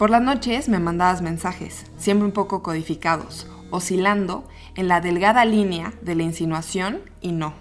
Por 0.00 0.10
las 0.10 0.20
noches 0.20 0.68
me 0.68 0.80
mandabas 0.80 1.22
mensajes, 1.22 1.86
siempre 1.96 2.26
un 2.26 2.32
poco 2.32 2.64
codificados, 2.64 3.46
oscilando 3.70 4.48
en 4.74 4.88
la 4.88 5.00
delgada 5.00 5.44
línea 5.44 5.92
de 6.02 6.16
la 6.16 6.24
insinuación 6.24 7.02
y 7.20 7.30
no. 7.30 7.54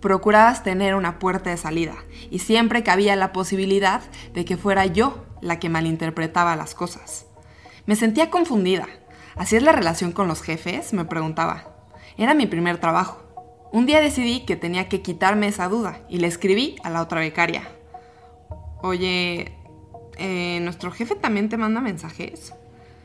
Procurabas 0.00 0.64
tener 0.64 0.96
una 0.96 1.20
puerta 1.20 1.50
de 1.50 1.58
salida 1.58 1.94
y 2.28 2.40
siempre 2.40 2.82
cabía 2.82 3.14
la 3.14 3.32
posibilidad 3.32 4.02
de 4.34 4.44
que 4.44 4.56
fuera 4.56 4.84
yo 4.84 5.24
la 5.40 5.60
que 5.60 5.68
malinterpretaba 5.68 6.56
las 6.56 6.74
cosas. 6.74 7.26
Me 7.86 7.94
sentía 7.94 8.30
confundida. 8.30 8.88
¿Así 9.36 9.54
es 9.54 9.62
la 9.62 9.70
relación 9.70 10.10
con 10.10 10.26
los 10.26 10.42
jefes? 10.42 10.92
Me 10.92 11.04
preguntaba. 11.04 11.77
Era 12.18 12.34
mi 12.34 12.46
primer 12.46 12.78
trabajo. 12.78 13.22
Un 13.70 13.86
día 13.86 14.00
decidí 14.00 14.40
que 14.40 14.56
tenía 14.56 14.88
que 14.88 15.02
quitarme 15.02 15.46
esa 15.46 15.68
duda 15.68 16.00
y 16.08 16.18
le 16.18 16.26
escribí 16.26 16.74
a 16.82 16.90
la 16.90 17.00
otra 17.00 17.20
becaria. 17.20 17.62
Oye, 18.82 19.52
eh, 20.16 20.58
¿nuestro 20.62 20.90
jefe 20.90 21.14
también 21.14 21.48
te 21.48 21.56
manda 21.56 21.80
mensajes? 21.80 22.54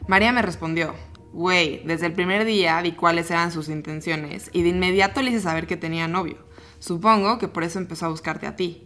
María 0.08 0.32
me 0.32 0.42
respondió, 0.42 0.96
güey, 1.32 1.84
desde 1.86 2.08
el 2.08 2.14
primer 2.14 2.44
día 2.44 2.82
vi 2.82 2.94
cuáles 2.94 3.30
eran 3.30 3.52
sus 3.52 3.70
intenciones 3.70 4.50
y 4.52 4.64
de 4.64 4.70
inmediato 4.70 5.22
le 5.22 5.30
hice 5.30 5.42
saber 5.42 5.68
que 5.68 5.78
tenía 5.78 6.08
novio. 6.08 6.38
Supongo 6.80 7.38
que 7.38 7.48
por 7.48 7.64
eso 7.64 7.78
empezó 7.78 8.08
a 8.08 8.10
buscarte 8.10 8.48
a 8.48 8.56
ti. 8.56 8.84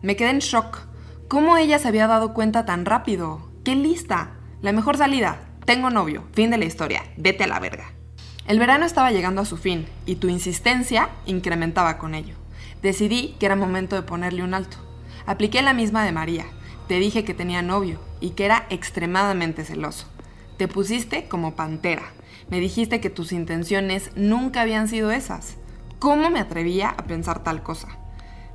Me 0.00 0.16
quedé 0.16 0.30
en 0.30 0.38
shock. 0.38 0.86
¿Cómo 1.28 1.58
ella 1.58 1.78
se 1.78 1.88
había 1.88 2.06
dado 2.06 2.32
cuenta 2.32 2.64
tan 2.64 2.86
rápido? 2.86 3.50
¡Qué 3.62 3.76
lista! 3.76 4.38
La 4.62 4.72
mejor 4.72 4.96
salida. 4.96 5.50
Tengo 5.66 5.90
novio. 5.90 6.24
Fin 6.32 6.50
de 6.50 6.56
la 6.56 6.64
historia. 6.64 7.04
Vete 7.18 7.44
a 7.44 7.46
la 7.46 7.60
verga. 7.60 7.99
El 8.46 8.58
verano 8.58 8.84
estaba 8.84 9.12
llegando 9.12 9.42
a 9.42 9.44
su 9.44 9.56
fin 9.56 9.86
y 10.06 10.16
tu 10.16 10.28
insistencia 10.28 11.10
incrementaba 11.26 11.98
con 11.98 12.14
ello. 12.14 12.34
Decidí 12.82 13.36
que 13.38 13.46
era 13.46 13.56
momento 13.56 13.96
de 13.96 14.02
ponerle 14.02 14.42
un 14.42 14.54
alto. 14.54 14.78
Apliqué 15.26 15.62
la 15.62 15.74
misma 15.74 16.04
de 16.04 16.12
María. 16.12 16.46
Te 16.88 16.98
dije 16.98 17.24
que 17.24 17.34
tenía 17.34 17.62
novio 17.62 18.00
y 18.20 18.30
que 18.30 18.46
era 18.46 18.66
extremadamente 18.70 19.64
celoso. 19.64 20.06
Te 20.56 20.66
pusiste 20.66 21.28
como 21.28 21.54
pantera. 21.54 22.12
Me 22.48 22.58
dijiste 22.58 23.00
que 23.00 23.10
tus 23.10 23.32
intenciones 23.32 24.10
nunca 24.16 24.62
habían 24.62 24.88
sido 24.88 25.12
esas. 25.12 25.56
¿Cómo 25.98 26.30
me 26.30 26.40
atrevía 26.40 26.88
a 26.88 27.04
pensar 27.04 27.44
tal 27.44 27.62
cosa? 27.62 27.88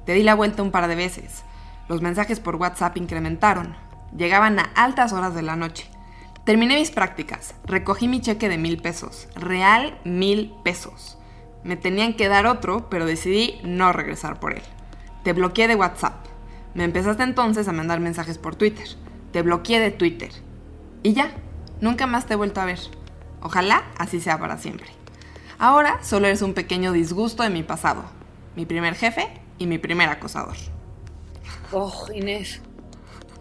Te 0.05 0.13
di 0.13 0.23
la 0.23 0.35
vuelta 0.35 0.63
un 0.63 0.71
par 0.71 0.87
de 0.87 0.95
veces. 0.95 1.43
Los 1.87 2.01
mensajes 2.01 2.39
por 2.39 2.55
WhatsApp 2.55 2.97
incrementaron. 2.97 3.75
Llegaban 4.17 4.59
a 4.59 4.63
altas 4.75 5.13
horas 5.13 5.35
de 5.35 5.43
la 5.43 5.55
noche. 5.55 5.89
Terminé 6.45 6.75
mis 6.75 6.91
prácticas, 6.91 7.55
recogí 7.65 8.07
mi 8.07 8.21
cheque 8.21 8.49
de 8.49 8.59
mil 8.59 8.79
pesos, 8.79 9.27
real 9.35 9.99
mil 10.03 10.53
pesos. 10.63 11.17
Me 11.63 11.75
tenían 11.75 12.13
que 12.13 12.27
dar 12.27 12.45
otro, 12.45 12.87
pero 12.87 13.07
decidí 13.07 13.59
no 13.63 13.91
regresar 13.91 14.39
por 14.39 14.53
él. 14.53 14.61
Te 15.23 15.33
bloqueé 15.33 15.67
de 15.67 15.73
WhatsApp. 15.73 16.23
Me 16.75 16.83
empezaste 16.83 17.23
entonces 17.23 17.67
a 17.67 17.71
mandar 17.71 17.99
mensajes 17.99 18.37
por 18.37 18.55
Twitter. 18.55 18.87
Te 19.31 19.41
bloqueé 19.41 19.79
de 19.79 19.89
Twitter. 19.89 20.29
Y 21.01 21.13
ya, 21.13 21.31
nunca 21.81 22.05
más 22.05 22.27
te 22.27 22.33
he 22.33 22.37
vuelto 22.37 22.61
a 22.61 22.65
ver. 22.65 22.79
Ojalá 23.41 23.83
así 23.97 24.21
sea 24.21 24.37
para 24.37 24.59
siempre. 24.59 24.89
Ahora 25.57 26.03
solo 26.03 26.27
eres 26.27 26.43
un 26.43 26.53
pequeño 26.53 26.91
disgusto 26.91 27.41
de 27.41 27.49
mi 27.49 27.63
pasado, 27.63 28.03
mi 28.55 28.67
primer 28.67 28.93
jefe 28.93 29.29
y 29.57 29.65
mi 29.65 29.79
primer 29.79 30.09
acosador. 30.09 30.57
Oh, 31.71 32.05
Inés, 32.13 32.61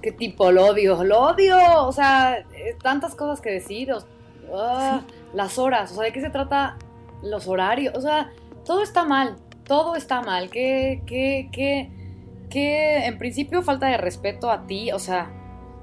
qué 0.04 0.12
tipo, 0.12 0.52
lo 0.52 0.66
odio, 0.66 1.02
lo 1.02 1.20
odio. 1.20 1.56
O 1.86 1.92
sea, 1.92 2.38
eh, 2.38 2.76
tantas 2.82 3.14
cosas 3.14 3.40
que 3.40 3.50
decir. 3.50 3.90
Ah, 4.54 5.00
las 5.32 5.58
horas, 5.58 5.90
o 5.90 5.94
sea, 5.94 6.04
¿de 6.04 6.12
qué 6.12 6.20
se 6.20 6.30
trata 6.30 6.76
los 7.22 7.48
horarios? 7.48 7.94
O 7.96 8.00
sea, 8.00 8.30
todo 8.64 8.82
está 8.82 9.04
mal, 9.04 9.36
todo 9.64 9.96
está 9.96 10.20
mal. 10.20 10.50
Que, 10.50 11.02
que, 11.06 11.48
que, 11.50 11.90
que 12.50 13.06
en 13.06 13.18
principio 13.18 13.62
falta 13.62 13.88
de 13.88 13.96
respeto 13.96 14.50
a 14.50 14.66
ti, 14.66 14.92
o 14.92 14.98
sea, 14.98 15.30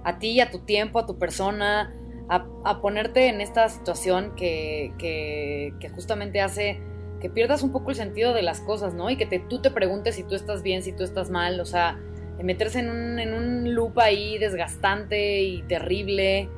a 0.04 0.20
ti, 0.20 0.40
a 0.40 0.52
tu 0.52 0.60
tiempo, 0.60 1.00
a 1.00 1.08
tu 1.08 1.18
persona, 1.18 1.94
a, 2.30 2.80
ponerte 2.82 3.28
en 3.28 3.42
esta 3.42 3.68
situación 3.68 4.36
que, 4.36 4.94
que, 4.98 5.74
que, 5.82 5.90
justamente 5.90 6.40
hace 6.40 6.80
que 7.20 7.30
pierdas 7.30 7.62
un 7.62 7.72
poco 7.72 7.90
el 7.90 7.98
sentido 7.98 8.34
de 8.34 8.42
las 8.42 8.62
cosas, 8.62 8.94
¿no? 8.94 9.10
Y 9.10 9.18
que 9.18 9.26
te, 9.26 9.40
tú 9.40 9.62
te 9.62 9.70
preguntes 9.70 10.16
si 10.16 10.24
tú 10.24 10.36
estás 10.36 10.64
bien, 10.64 10.82
si 10.82 10.94
tú 10.94 11.04
estás 11.04 11.30
mal, 11.30 11.60
o 11.60 11.66
sea, 11.66 12.00
meterse 12.44 12.80
en 12.80 12.90
un, 12.90 13.20
en 13.20 13.34
un 13.34 13.76
loop 13.76 14.00
ahí 14.00 14.38
desgastante 14.38 15.42
y 15.42 15.62
terrible. 15.64 16.50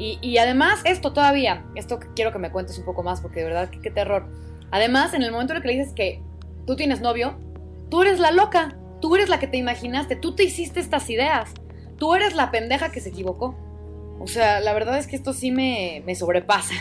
Y, 0.00 0.38
además, 0.38 0.80
esto 0.84 1.12
todavía, 1.12 1.64
esto 1.74 1.98
quiero 2.14 2.30
que 2.30 2.38
me 2.38 2.52
cuentes 2.52 2.78
un 2.78 2.84
poco 2.84 3.02
más, 3.02 3.20
porque 3.20 3.40
de 3.40 3.46
verdad, 3.46 3.68
qué, 3.68 3.90
terror. 3.90 4.28
Además, 4.70 5.12
en 5.12 5.24
el 5.24 5.32
momento 5.32 5.52
en 5.52 5.56
el 5.56 5.62
que 5.62 5.68
le 5.68 5.78
dices 5.78 5.92
que 5.92 6.22
tú 6.68 6.76
tienes 6.76 7.00
novio, 7.00 7.36
tú 7.90 8.02
eres 8.02 8.20
la 8.20 8.30
loca, 8.30 8.76
tú 9.00 9.16
eres 9.16 9.28
la 9.28 9.40
que 9.40 9.48
te 9.48 9.56
imaginaste, 9.56 10.14
tú 10.14 10.36
te 10.36 10.44
hiciste 10.44 10.78
estas 10.78 11.10
ideas, 11.10 11.52
tú 11.96 12.14
eres 12.14 12.36
la 12.36 12.52
pendeja 12.52 12.92
que 12.92 13.00
se 13.00 13.08
equivocó. 13.08 13.56
O 14.20 14.28
sea, 14.28 14.60
la 14.60 14.72
verdad 14.72 14.98
es 14.98 15.08
que 15.08 15.16
esto 15.16 15.32
sí 15.32 15.50
me, 15.50 16.04
me 16.06 16.14
sobrepasa. 16.14 16.74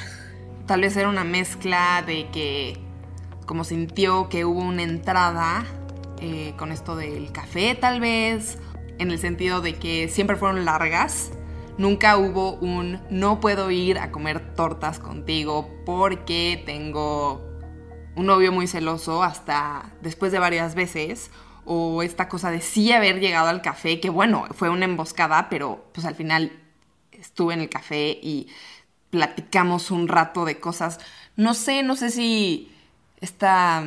Tal 0.67 0.81
vez 0.81 0.95
era 0.95 1.09
una 1.09 1.23
mezcla 1.23 2.03
de 2.05 2.29
que, 2.29 2.77
como 3.47 3.63
sintió 3.63 4.29
que 4.29 4.45
hubo 4.45 4.59
una 4.59 4.83
entrada 4.83 5.65
eh, 6.19 6.53
con 6.57 6.71
esto 6.71 6.95
del 6.95 7.31
café 7.31 7.75
tal 7.75 7.99
vez, 7.99 8.57
en 8.99 9.11
el 9.11 9.19
sentido 9.19 9.61
de 9.61 9.75
que 9.75 10.07
siempre 10.07 10.35
fueron 10.35 10.65
largas, 10.65 11.31
Nunca 11.77 12.17
hubo 12.17 12.53
un 12.53 12.99
no 13.11 13.39
puedo 13.39 13.69
ir 13.69 13.99
a 13.99 14.11
comer 14.11 14.55
tortas 14.55 14.97
contigo 14.97 15.69
porque 15.85 16.63
tengo 16.65 17.47
un 18.15 18.25
novio 18.25 18.51
muy 18.51 18.65
celoso 18.65 19.21
hasta 19.21 19.93
después 20.01 20.31
de 20.31 20.39
varias 20.39 20.73
veces. 20.73 21.29
O 21.65 22.01
esta 22.01 22.29
cosa 22.29 22.49
de 22.49 22.61
sí 22.61 22.91
haber 22.93 23.19
llegado 23.19 23.49
al 23.49 23.61
café, 23.61 23.99
que 23.99 24.09
bueno, 24.09 24.47
fue 24.55 24.69
una 24.69 24.85
emboscada, 24.85 25.49
pero 25.49 25.85
pues 25.93 26.07
al 26.07 26.15
final 26.15 26.51
estuve 27.11 27.53
en 27.53 27.61
el 27.61 27.69
café 27.69 28.17
y 28.23 28.47
platicamos 29.11 29.91
un 29.91 30.07
rato 30.07 30.45
de 30.45 30.59
cosas. 30.59 30.99
No 31.35 31.53
sé, 31.53 31.83
no 31.83 31.95
sé 31.95 32.09
si 32.09 32.71
está 33.19 33.83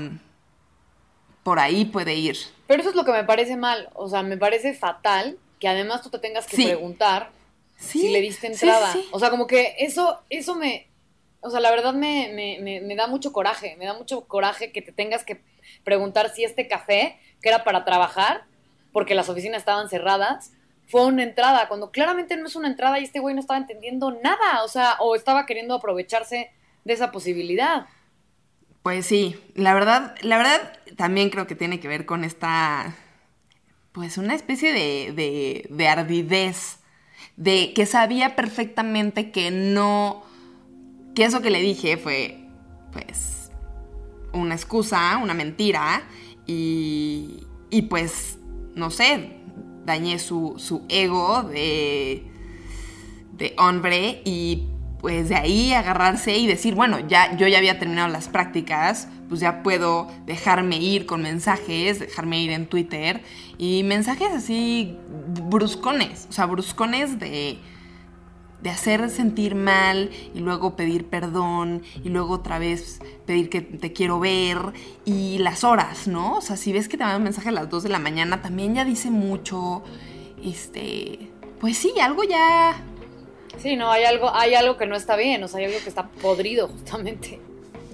por 1.42 1.58
ahí 1.58 1.84
puede 1.84 2.14
ir. 2.14 2.36
Pero 2.66 2.80
eso 2.80 2.90
es 2.90 2.96
lo 2.96 3.04
que 3.04 3.12
me 3.12 3.24
parece 3.24 3.56
mal. 3.56 3.90
O 3.94 4.08
sea, 4.08 4.22
me 4.22 4.36
parece 4.36 4.74
fatal 4.74 5.38
que 5.58 5.68
además 5.68 6.02
tú 6.02 6.10
te 6.10 6.18
tengas 6.18 6.46
que 6.46 6.56
preguntar 6.56 7.30
si 7.76 8.08
le 8.08 8.20
diste 8.20 8.46
entrada. 8.46 8.94
o 9.10 9.18
sea, 9.18 9.30
como 9.30 9.46
que 9.46 9.76
eso, 9.78 10.20
eso 10.30 10.54
me. 10.54 10.88
O 11.40 11.50
sea, 11.50 11.60
la 11.60 11.70
verdad 11.70 11.94
me, 11.94 12.30
me, 12.60 12.80
me, 12.80 12.94
da 12.94 13.06
mucho 13.06 13.32
coraje. 13.32 13.76
Me 13.78 13.86
da 13.86 13.94
mucho 13.94 14.22
coraje 14.26 14.72
que 14.72 14.82
te 14.82 14.92
tengas 14.92 15.24
que 15.24 15.40
preguntar 15.84 16.30
si 16.34 16.44
este 16.44 16.68
café, 16.68 17.18
que 17.40 17.48
era 17.48 17.64
para 17.64 17.84
trabajar, 17.84 18.44
porque 18.92 19.14
las 19.14 19.28
oficinas 19.30 19.60
estaban 19.60 19.88
cerradas, 19.88 20.52
fue 20.86 21.06
una 21.06 21.22
entrada, 21.22 21.68
cuando 21.68 21.90
claramente 21.92 22.36
no 22.36 22.46
es 22.46 22.56
una 22.56 22.68
entrada 22.68 22.98
y 22.98 23.04
este 23.04 23.20
güey 23.20 23.34
no 23.34 23.40
estaba 23.40 23.58
entendiendo 23.58 24.10
nada, 24.10 24.64
o 24.64 24.68
sea, 24.68 24.96
o 24.98 25.14
estaba 25.14 25.46
queriendo 25.46 25.74
aprovecharse 25.74 26.50
de 26.84 26.92
esa 26.92 27.12
posibilidad. 27.12 27.86
Pues 28.82 29.04
sí, 29.06 29.36
la 29.54 29.74
verdad, 29.74 30.14
la 30.22 30.38
verdad 30.38 30.72
también 30.96 31.28
creo 31.28 31.46
que 31.46 31.54
tiene 31.54 31.80
que 31.80 31.88
ver 31.88 32.06
con 32.06 32.24
esta, 32.24 32.94
pues 33.92 34.16
una 34.16 34.34
especie 34.34 34.72
de, 34.72 35.12
de, 35.12 35.66
de 35.68 35.88
ardidez, 35.88 36.78
de 37.36 37.74
que 37.74 37.84
sabía 37.84 38.36
perfectamente 38.36 39.30
que 39.30 39.50
no, 39.50 40.22
que 41.14 41.24
eso 41.24 41.42
que 41.42 41.50
le 41.50 41.60
dije 41.60 41.98
fue, 41.98 42.40
pues, 42.92 43.50
una 44.32 44.54
excusa, 44.54 45.18
una 45.22 45.34
mentira, 45.34 46.02
y, 46.46 47.46
y 47.68 47.82
pues, 47.82 48.38
no 48.74 48.90
sé, 48.90 49.36
dañé 49.84 50.18
su, 50.18 50.54
su 50.56 50.86
ego 50.88 51.42
de, 51.42 52.24
de 53.32 53.54
hombre 53.58 54.22
y 54.24 54.68
pues 55.00 55.28
de 55.28 55.36
ahí 55.36 55.72
agarrarse 55.72 56.36
y 56.36 56.46
decir, 56.46 56.74
bueno, 56.74 56.98
ya 57.08 57.36
yo 57.36 57.48
ya 57.48 57.58
había 57.58 57.78
terminado 57.78 58.08
las 58.08 58.28
prácticas, 58.28 59.08
pues 59.28 59.40
ya 59.40 59.62
puedo 59.62 60.08
dejarme 60.26 60.76
ir 60.78 61.06
con 61.06 61.22
mensajes, 61.22 62.00
dejarme 62.00 62.42
ir 62.42 62.50
en 62.50 62.66
Twitter 62.66 63.22
y 63.58 63.82
mensajes 63.84 64.30
así 64.32 64.96
bruscones, 65.48 66.26
o 66.28 66.32
sea, 66.32 66.46
bruscones 66.46 67.18
de 67.18 67.58
de 68.62 68.70
hacer 68.70 69.08
sentir 69.10 69.54
mal 69.54 70.10
y 70.34 70.40
luego 70.40 70.76
pedir 70.76 71.06
perdón 71.06 71.82
y 72.04 72.10
luego 72.10 72.34
otra 72.34 72.58
vez 72.58 73.00
pedir 73.26 73.48
que 73.48 73.62
te 73.62 73.92
quiero 73.92 74.20
ver 74.20 74.58
y 75.04 75.38
las 75.38 75.64
horas, 75.64 76.06
¿no? 76.06 76.36
O 76.36 76.40
sea, 76.40 76.56
si 76.56 76.72
ves 76.72 76.88
que 76.88 76.96
te 76.96 77.04
mandan 77.04 77.20
un 77.20 77.24
mensaje 77.24 77.48
a 77.48 77.52
las 77.52 77.70
2 77.70 77.84
de 77.84 77.88
la 77.88 77.98
mañana, 77.98 78.42
también 78.42 78.74
ya 78.74 78.84
dice 78.84 79.10
mucho, 79.10 79.82
este, 80.44 81.30
pues 81.58 81.78
sí, 81.78 81.92
algo 82.00 82.22
ya 82.24 82.84
Sí, 83.58 83.76
no, 83.76 83.90
hay 83.90 84.04
algo, 84.04 84.34
hay 84.34 84.54
algo 84.54 84.76
que 84.76 84.86
no 84.86 84.96
está 84.96 85.16
bien, 85.16 85.42
o 85.42 85.48
sea, 85.48 85.58
hay 85.60 85.66
algo 85.66 85.78
que 85.82 85.88
está 85.88 86.08
podrido 86.08 86.68
justamente. 86.68 87.40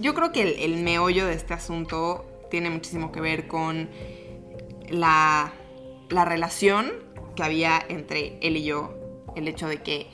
Yo 0.00 0.14
creo 0.14 0.30
que 0.32 0.64
el, 0.64 0.76
meollo 0.76 1.26
de 1.26 1.34
este 1.34 1.54
asunto 1.54 2.24
tiene 2.50 2.70
muchísimo 2.70 3.12
que 3.12 3.20
ver 3.20 3.48
con 3.48 3.88
la, 4.88 5.52
la 6.10 6.24
relación 6.24 6.92
que 7.34 7.42
había 7.42 7.84
entre 7.88 8.38
él 8.42 8.56
y 8.56 8.64
yo. 8.64 8.94
El 9.34 9.48
hecho 9.48 9.68
de 9.68 9.82
que 9.82 10.06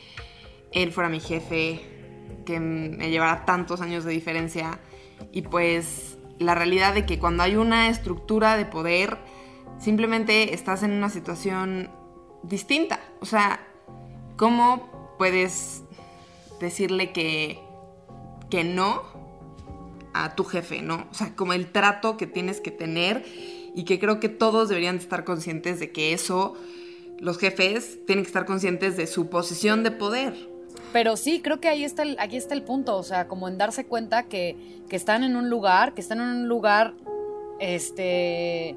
él 0.73 0.93
fuera 0.93 1.09
mi 1.09 1.21
jefe, 1.21 1.81
que 2.45 2.61
me 2.61 3.11
llevara 3.11 3.45
tantos 3.45 3.81
años 3.81 4.05
de 4.05 4.13
diferencia. 4.13 4.79
Y 5.33 5.43
pues 5.43 6.19
la 6.39 6.55
realidad 6.55 6.95
de 6.95 7.07
que 7.07 7.19
cuando 7.19 7.43
hay 7.43 7.57
una 7.57 7.89
estructura 7.89 8.57
de 8.57 8.65
poder, 8.65 9.19
simplemente 9.79 10.55
estás 10.55 10.83
en 10.83 10.93
una 10.93 11.09
situación 11.09 11.91
distinta. 12.43 13.01
O 13.21 13.27
sea, 13.27 13.67
¿cómo 14.37 14.92
puedes 15.23 15.85
decirle 16.59 17.13
que, 17.13 17.61
que 18.51 18.65
no 18.65 19.05
a 20.15 20.35
tu 20.35 20.43
jefe, 20.43 20.83
¿no? 20.83 21.07
O 21.13 21.15
sea, 21.15 21.37
como 21.37 21.53
el 21.53 21.71
trato 21.71 22.17
que 22.17 22.27
tienes 22.27 22.61
que 22.61 22.73
tener 22.73 23.25
y 23.73 23.85
que 23.85 24.01
creo 24.01 24.19
que 24.19 24.29
todos 24.29 24.69
deberían 24.69 24.97
estar 24.97 25.23
conscientes 25.23 25.79
de 25.79 25.93
que 25.93 26.13
eso, 26.13 26.57
los 27.21 27.39
jefes 27.39 28.05
tienen 28.05 28.25
que 28.25 28.31
estar 28.31 28.47
conscientes 28.47 28.97
de 28.97 29.07
su 29.07 29.31
posición 29.31 29.85
de 29.85 29.93
poder. 29.93 30.35
Pero 30.93 31.17
sí, 31.17 31.41
creo 31.41 31.61
que 31.61 31.69
ahí 31.69 31.85
está 31.85 32.03
el, 32.03 32.17
aquí 32.19 32.37
está 32.37 32.55
el 32.55 32.65
punto, 32.65 32.97
o 32.97 33.05
sea, 33.05 33.29
como 33.29 33.47
en 33.47 33.59
darse 33.59 33.85
cuenta 33.85 34.25
que, 34.25 34.57
que 34.89 34.97
están 34.97 35.23
en 35.23 35.37
un 35.37 35.51
lugar, 35.51 35.95
que 35.95 36.01
están 36.01 36.21
en 36.21 36.27
un 36.27 36.49
lugar, 36.49 36.95
este, 37.61 38.77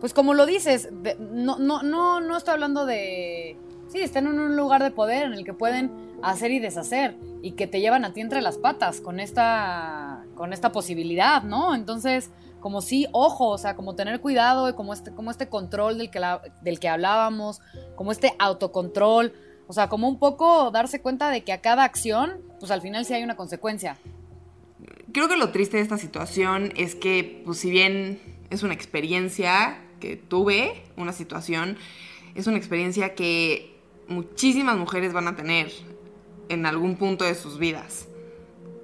pues 0.00 0.14
como 0.14 0.32
lo 0.32 0.46
dices, 0.46 0.88
no, 1.20 1.58
no, 1.58 1.82
no, 1.82 2.22
no 2.22 2.36
estoy 2.38 2.54
hablando 2.54 2.86
de 2.86 3.58
Sí, 3.92 4.00
están 4.00 4.26
en 4.26 4.40
un 4.40 4.56
lugar 4.56 4.82
de 4.82 4.90
poder 4.90 5.24
en 5.24 5.34
el 5.34 5.44
que 5.44 5.52
pueden 5.52 5.92
hacer 6.22 6.50
y 6.50 6.60
deshacer 6.60 7.14
y 7.42 7.52
que 7.52 7.66
te 7.66 7.78
llevan 7.78 8.06
a 8.06 8.14
ti 8.14 8.22
entre 8.22 8.40
las 8.40 8.56
patas 8.56 9.02
con 9.02 9.20
esta, 9.20 10.24
con 10.34 10.54
esta 10.54 10.72
posibilidad, 10.72 11.42
¿no? 11.42 11.74
Entonces, 11.74 12.30
como 12.60 12.80
sí, 12.80 13.06
ojo, 13.12 13.50
o 13.50 13.58
sea, 13.58 13.76
como 13.76 13.94
tener 13.94 14.22
cuidado, 14.22 14.74
como 14.76 14.94
este, 14.94 15.12
como 15.12 15.30
este 15.30 15.50
control 15.50 15.98
del 15.98 16.10
que, 16.10 16.22
del 16.62 16.80
que 16.80 16.88
hablábamos, 16.88 17.60
como 17.94 18.12
este 18.12 18.32
autocontrol, 18.38 19.34
o 19.66 19.74
sea, 19.74 19.90
como 19.90 20.08
un 20.08 20.18
poco 20.18 20.70
darse 20.70 21.02
cuenta 21.02 21.28
de 21.28 21.44
que 21.44 21.52
a 21.52 21.60
cada 21.60 21.84
acción, 21.84 22.40
pues 22.60 22.72
al 22.72 22.80
final 22.80 23.04
sí 23.04 23.12
hay 23.12 23.22
una 23.22 23.36
consecuencia. 23.36 23.98
Creo 25.12 25.28
que 25.28 25.36
lo 25.36 25.50
triste 25.50 25.76
de 25.76 25.82
esta 25.82 25.98
situación 25.98 26.72
es 26.76 26.94
que, 26.94 27.42
pues 27.44 27.58
si 27.58 27.70
bien 27.70 28.18
es 28.48 28.62
una 28.62 28.72
experiencia 28.72 29.82
que 30.00 30.16
tuve, 30.16 30.82
una 30.96 31.12
situación, 31.12 31.76
es 32.34 32.46
una 32.46 32.56
experiencia 32.56 33.14
que 33.14 33.71
muchísimas 34.12 34.76
mujeres 34.76 35.12
van 35.12 35.28
a 35.28 35.36
tener 35.36 35.70
en 36.48 36.66
algún 36.66 36.96
punto 36.96 37.24
de 37.24 37.34
sus 37.34 37.58
vidas. 37.58 38.08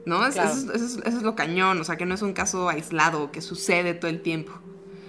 ¿No? 0.05 0.27
Eso, 0.27 0.43
es, 0.73 1.23
lo 1.23 1.35
cañón, 1.35 1.81
o 1.81 1.85
sea, 1.85 1.97
que 1.97 2.07
no 2.07 2.14
es 2.14 2.23
un 2.23 2.33
caso 2.33 2.71
aislado, 2.71 3.31
que 3.31 3.43
sucede 3.43 3.93
todo 3.93 4.11
el 4.11 4.23
tiempo. 4.23 4.53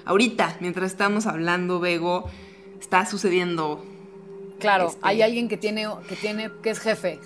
Ahorita, 0.03 0.57
mientras 0.59 0.91
estamos 0.91 1.25
hablando, 1.25 1.79
Bego, 1.79 2.29
está 2.81 3.05
sucediendo. 3.05 3.85
Claro, 4.59 4.87
este 4.87 4.99
hay 5.01 5.21
alguien 5.21 5.47
que 5.47 5.55
tiene, 5.55 5.87
que 6.09 6.15
tiene, 6.17 6.51
que 6.61 6.71
es 6.71 6.79
jefe, 6.79 7.19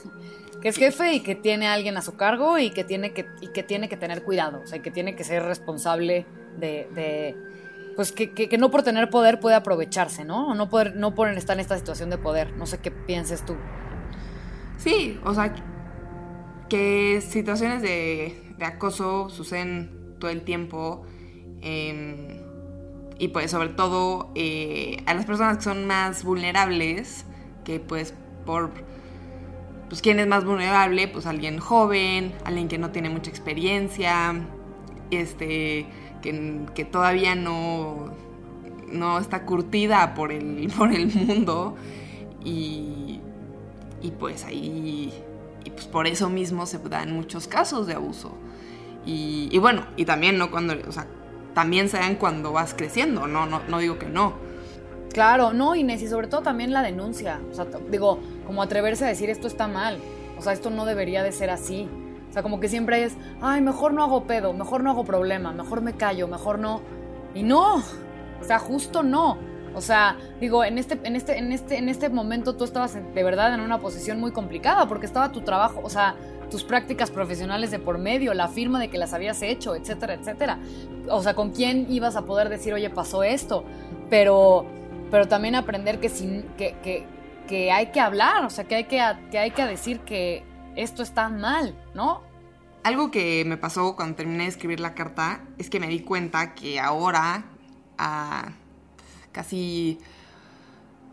que 0.61 0.69
es 0.69 0.77
jefe 0.77 1.13
y 1.13 1.19
que 1.21 1.33
tiene 1.33 1.67
a 1.67 1.73
alguien 1.73 1.97
a 1.97 2.03
su 2.03 2.15
cargo 2.15 2.59
y 2.59 2.69
que 2.69 2.83
tiene 2.83 3.11
que, 3.11 3.25
y 3.41 3.47
que 3.47 3.63
tiene 3.63 3.89
que 3.89 3.97
tener 3.97 4.21
cuidado, 4.23 4.61
o 4.63 4.67
sea, 4.67 4.83
que 4.83 4.91
tiene 4.91 5.15
que 5.15 5.23
ser 5.23 5.41
responsable 5.43 6.27
de 6.59 7.35
pues 7.95 8.11
que, 8.11 8.57
no 8.57 8.71
por 8.71 8.83
tener 8.83 9.09
poder 9.09 9.39
puede 9.39 9.55
aprovecharse, 9.55 10.25
¿no? 10.25 10.49
O 10.49 10.55
no, 10.55 10.69
poder, 10.69 10.95
no 10.95 11.15
por 11.15 11.29
estar 11.29 11.55
en 11.55 11.61
esta 11.61 11.77
situación 11.77 12.09
de 12.09 12.17
poder. 12.17 12.55
No 12.57 12.65
sé 12.65 12.79
qué 12.79 12.91
pienses 12.91 13.45
tú. 13.45 13.55
Sí, 14.77 15.19
o 15.23 15.33
sea, 15.33 15.53
que 16.69 17.21
situaciones 17.21 17.81
de, 17.81 18.55
acoso 18.61 19.29
suceden 19.29 20.15
todo 20.19 20.31
el 20.31 20.41
tiempo. 20.43 21.05
Em, 21.61 22.41
y 23.19 23.29
pues 23.29 23.51
sobre 23.51 23.69
todo 23.69 24.31
eh, 24.35 24.97
a 25.05 25.13
las 25.13 25.25
personas 25.25 25.57
que 25.57 25.63
son 25.63 25.85
más 25.85 26.23
vulnerables, 26.23 27.25
que 27.63 27.79
pues 27.79 28.13
por... 28.45 28.71
Pues 29.89 30.01
quién 30.01 30.17
es 30.17 30.25
más 30.25 30.43
vulnerable, 30.43 31.07
pues 31.07 31.27
alguien 31.27 31.59
joven, 31.59 32.33
alguien 32.45 32.67
que 32.67 32.79
no 32.79 32.89
tiene 32.89 33.09
mucha 33.09 33.29
experiencia, 33.29 34.33
este 35.11 35.85
que, 36.23 36.85
todavía 36.85 37.35
no, 37.35 38.11
no 38.91 39.19
está 39.19 39.45
curtida 39.45 40.15
por 40.15 40.31
el, 40.31 40.71
por 40.77 40.91
el 40.91 41.07
mundo 41.13 41.75
y, 42.43 43.19
pues 44.19 44.43
ahí, 44.45 45.13
y 45.63 45.69
pues 45.69 45.85
por 45.85 46.07
eso 46.07 46.29
mismo 46.29 46.65
se 46.65 46.77
dan 46.79 47.13
muchos 47.13 47.47
casos 47.47 47.87
de 47.87 47.93
abuso. 47.93 48.31
Y, 49.05 49.57
bueno, 49.59 49.85
y 49.97 50.05
también, 50.05 50.37
¿no? 50.37 50.49
Cuando, 50.49 50.75
o 50.87 50.91
sea, 50.91 51.07
también 51.53 51.89
se 51.89 51.97
dan 51.97 52.15
cuando 52.15 52.53
vas 52.53 52.73
creciendo, 52.73 53.27
no, 53.27 53.45
no, 53.45 53.61
no 53.67 53.79
digo 53.79 53.99
que 53.99 54.07
no. 54.07 54.33
Claro, 55.11 55.53
no, 55.53 55.75
Inés, 55.75 56.01
y 56.01 56.07
sobre 56.07 56.27
todo 56.27 56.41
también 56.41 56.71
la 56.71 56.81
denuncia. 56.81 57.39
O 57.51 57.53
sea, 57.53 57.67
digo, 57.91 58.19
como 58.47 58.63
atreverse 58.63 59.05
a 59.05 59.09
decir 59.09 59.29
esto 59.29 59.47
está 59.47 59.67
mal. 59.67 59.99
O 60.37 60.41
sea, 60.41 60.53
esto 60.53 60.69
no 60.69 60.85
debería 60.85 61.21
de 61.21 61.31
ser 61.31 61.49
así. 61.49 61.87
O 62.33 62.35
sea, 62.35 62.41
como 62.41 62.59
que 62.59 62.67
siempre 62.67 63.03
es, 63.03 63.13
ay, 63.41 63.61
mejor 63.61 63.93
no 63.93 64.01
hago 64.01 64.23
pedo, 64.23 64.53
mejor 64.53 64.83
no 64.83 64.89
hago 64.89 65.03
problema, 65.03 65.51
mejor 65.51 65.81
me 65.81 65.93
callo, 65.93 66.27
mejor 66.27 66.57
no. 66.57 66.81
Y 67.35 67.43
no, 67.43 67.75
o 67.75 68.43
sea, 68.43 68.57
justo 68.57 69.03
no. 69.03 69.37
O 69.75 69.81
sea, 69.81 70.17
digo, 70.41 70.63
en 70.63 70.79
este, 70.79 70.99
en 71.03 71.15
este, 71.15 71.37
en 71.37 71.51
este, 71.51 71.77
en 71.77 71.89
este 71.89 72.09
momento 72.09 72.55
tú 72.55 72.63
estabas 72.63 72.95
de 72.95 73.23
verdad 73.23 73.53
en 73.53 73.59
una 73.59 73.77
posición 73.77 74.19
muy 74.19 74.31
complicada 74.31 74.87
porque 74.87 75.05
estaba 75.05 75.31
tu 75.31 75.41
trabajo, 75.41 75.81
o 75.83 75.91
sea, 75.91 76.15
tus 76.49 76.63
prácticas 76.63 77.11
profesionales 77.11 77.69
de 77.69 77.77
por 77.77 77.99
medio, 77.99 78.33
la 78.33 78.47
firma 78.47 78.79
de 78.79 78.87
que 78.87 78.97
las 78.97 79.13
habías 79.13 79.43
hecho, 79.43 79.75
etcétera, 79.75 80.15
etcétera. 80.15 80.57
O 81.11 81.21
sea, 81.21 81.35
con 81.35 81.51
quién 81.51 81.85
ibas 81.87 82.15
a 82.15 82.23
poder 82.23 82.49
decir, 82.49 82.73
oye, 82.73 82.89
pasó 82.89 83.21
esto. 83.21 83.63
Pero, 84.09 84.65
pero 85.11 85.27
también 85.27 85.53
aprender 85.53 85.99
que, 85.99 86.09
sin, 86.09 86.41
que, 86.57 86.77
que 86.81 87.05
que 87.47 87.71
hay 87.71 87.87
que 87.87 87.99
hablar, 87.99 88.45
o 88.45 88.49
sea, 88.49 88.63
que 88.63 88.75
hay 88.75 88.83
que, 88.85 89.01
que 89.29 89.37
hay 89.37 89.51
que 89.51 89.65
decir 89.65 89.99
que 89.99 90.43
esto 90.75 91.03
está 91.03 91.29
mal, 91.29 91.75
¿no? 91.93 92.21
Algo 92.83 93.11
que 93.11 93.45
me 93.45 93.57
pasó 93.57 93.95
cuando 93.95 94.15
terminé 94.15 94.43
de 94.43 94.49
escribir 94.49 94.79
la 94.79 94.93
carta 94.93 95.41
es 95.57 95.69
que 95.69 95.79
me 95.79 95.87
di 95.87 96.01
cuenta 96.01 96.53
que 96.53 96.79
ahora, 96.79 97.45
a 97.97 98.51
casi 99.31 99.99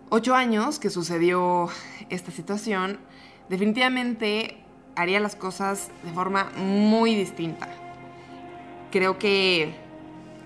ocho 0.08 0.34
años 0.34 0.78
que 0.78 0.90
sucedió 0.90 1.68
esta 2.08 2.32
situación, 2.32 2.98
definitivamente 3.48 4.64
haría 4.96 5.20
las 5.20 5.36
cosas 5.36 5.90
de 6.02 6.12
forma 6.12 6.50
muy 6.56 7.14
distinta. 7.14 7.68
Creo 8.90 9.18
que 9.18 9.72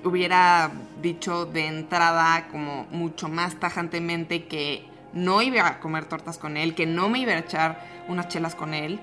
hubiera 0.04 0.70
dicho 1.00 1.46
de 1.46 1.66
entrada 1.66 2.48
como 2.48 2.86
mucho 2.90 3.28
más 3.28 3.58
tajantemente 3.58 4.46
que 4.46 4.86
no 5.14 5.40
iba 5.42 5.66
a 5.66 5.80
comer 5.80 6.06
tortas 6.06 6.38
con 6.38 6.56
él, 6.56 6.74
que 6.74 6.86
no 6.86 7.08
me 7.08 7.20
iba 7.20 7.32
a 7.32 7.38
echar 7.38 7.80
unas 8.08 8.28
chelas 8.28 8.54
con 8.54 8.74
él. 8.74 9.00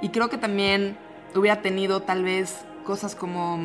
Y 0.00 0.10
creo 0.10 0.28
que 0.28 0.38
también 0.38 0.96
hubiera 1.34 1.62
tenido 1.62 2.02
tal 2.02 2.24
vez 2.24 2.64
cosas 2.84 3.14
como, 3.14 3.58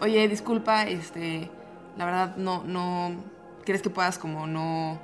oye, 0.00 0.26
disculpa, 0.28 0.84
este, 0.84 1.50
la 1.96 2.04
verdad 2.06 2.36
no, 2.36 2.64
no, 2.64 3.12
¿crees 3.64 3.82
que 3.82 3.90
puedas 3.90 4.18
como 4.18 4.46
no, 4.46 4.98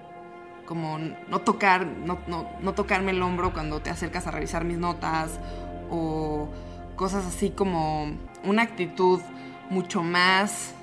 como 0.66 0.98
no 0.98 1.40
tocar, 1.42 1.86
no, 1.86 2.18
no, 2.26 2.50
no 2.60 2.72
tocarme 2.72 3.12
el 3.12 3.22
hombro 3.22 3.52
cuando 3.52 3.80
te 3.80 3.90
acercas 3.90 4.26
a 4.26 4.30
revisar 4.30 4.64
mis 4.64 4.78
notas? 4.78 5.38
O 5.90 6.48
cosas 6.96 7.26
así 7.26 7.50
como 7.50 8.16
una 8.42 8.62
actitud 8.62 9.20
mucho 9.68 10.02
más, 10.02 10.74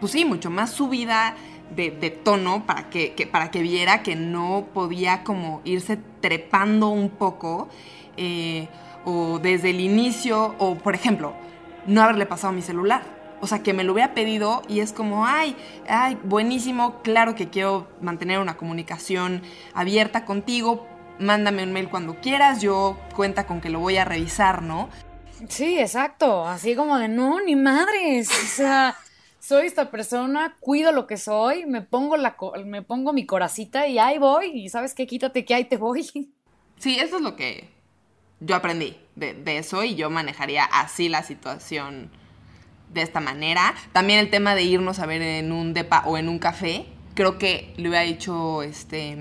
pues 0.00 0.12
sí, 0.12 0.24
mucho 0.24 0.50
más 0.50 0.70
subida 0.70 1.36
de, 1.74 2.10
tono 2.10 2.66
para 2.66 2.90
que, 2.90 3.28
para 3.30 3.50
que 3.50 3.62
viera 3.62 4.02
que 4.02 4.16
no 4.16 4.66
podía 4.74 5.24
como 5.24 5.60
irse 5.64 5.98
trepando 6.20 6.88
un 6.88 7.10
poco. 7.10 7.68
Eh, 8.16 8.68
o 9.04 9.38
desde 9.38 9.70
el 9.70 9.80
inicio, 9.80 10.54
o 10.58 10.74
por 10.74 10.94
ejemplo, 10.94 11.32
no 11.86 12.02
haberle 12.02 12.26
pasado 12.26 12.52
mi 12.52 12.62
celular. 12.62 13.02
O 13.40 13.46
sea, 13.46 13.62
que 13.62 13.72
me 13.72 13.84
lo 13.84 13.92
hubiera 13.92 14.14
pedido 14.14 14.62
y 14.68 14.80
es 14.80 14.92
como, 14.92 15.26
ay, 15.26 15.56
ay, 15.88 16.18
buenísimo, 16.24 17.00
claro 17.02 17.34
que 17.34 17.48
quiero 17.48 17.88
mantener 18.02 18.40
una 18.40 18.56
comunicación 18.56 19.42
abierta 19.74 20.24
contigo, 20.24 20.86
mándame 21.20 21.62
un 21.62 21.72
mail 21.72 21.88
cuando 21.88 22.16
quieras, 22.20 22.60
yo 22.60 22.98
cuenta 23.14 23.46
con 23.46 23.60
que 23.60 23.70
lo 23.70 23.78
voy 23.78 23.96
a 23.96 24.04
revisar, 24.04 24.62
¿no? 24.62 24.88
Sí, 25.48 25.78
exacto, 25.78 26.46
así 26.46 26.74
como 26.74 26.98
de, 26.98 27.06
no, 27.06 27.40
ni 27.40 27.54
madres, 27.54 28.28
o 28.28 28.46
sea, 28.56 28.96
soy 29.48 29.66
esta 29.66 29.90
persona, 29.90 30.56
cuido 30.60 30.92
lo 30.92 31.06
que 31.06 31.16
soy, 31.16 31.64
me 31.64 31.80
pongo, 31.80 32.18
la, 32.18 32.36
me 32.66 32.82
pongo 32.82 33.14
mi 33.14 33.24
coracita 33.24 33.88
y 33.88 33.98
ahí 33.98 34.18
voy, 34.18 34.50
y 34.50 34.68
sabes 34.68 34.92
qué, 34.94 35.06
quítate 35.06 35.46
que 35.46 35.54
ahí 35.54 35.64
te 35.64 35.78
voy. 35.78 36.02
Sí, 36.02 36.98
eso 37.00 37.16
es 37.16 37.22
lo 37.22 37.34
que 37.34 37.70
yo 38.40 38.56
aprendí 38.56 38.98
de, 39.16 39.56
eso 39.56 39.84
y 39.84 39.94
yo 39.94 40.10
manejaría 40.10 40.64
así 40.64 41.08
la 41.08 41.22
situación 41.22 42.10
de 42.92 43.00
esta 43.00 43.20
manera. 43.20 43.74
También 43.94 44.20
el 44.20 44.28
tema 44.28 44.54
de 44.54 44.64
irnos 44.64 44.98
a 44.98 45.06
ver 45.06 45.22
en 45.22 45.50
un 45.50 45.72
depa 45.72 46.02
o 46.04 46.18
en 46.18 46.28
un 46.28 46.38
café, 46.38 46.84
creo 47.14 47.38
que 47.38 47.72
le 47.78 47.88
hubiera 47.88 48.04
dicho, 48.04 48.62
este... 48.62 49.16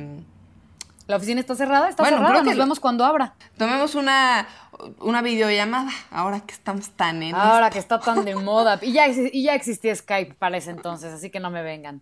La 1.08 1.16
oficina 1.16 1.40
está 1.40 1.56
cerrada, 1.56 1.90
está 1.90 2.04
cerrada, 2.04 2.44
nos 2.44 2.58
vemos 2.58 2.80
cuando 2.80 3.06
abra. 3.06 3.34
Tomemos 3.58 3.96
una, 3.96 4.48
una 5.00 5.22
videollamada, 5.22 5.90
ahora 6.12 6.42
que 6.42 6.54
estamos 6.54 6.90
tan 6.92 7.24
en... 7.24 7.34
Ahora 7.34 7.70
que 7.70 7.80
está 7.80 8.00
tan 8.00 8.26
de 8.26 8.36
moda. 8.36 8.78
Y 8.82 8.92
ya, 8.92 9.08
y 9.08 9.44
ya 9.44 9.56
existía 9.56 9.96
Skype 9.96 10.36
para 10.36 10.58
ese 10.58 10.72
entonces, 10.72 11.14
así 11.14 11.30
que 11.30 11.40
no 11.40 11.50
me 11.50 11.64
vengan. 11.64 12.02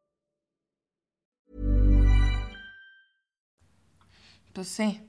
Pues 4.61 4.69
sí. 4.69 5.01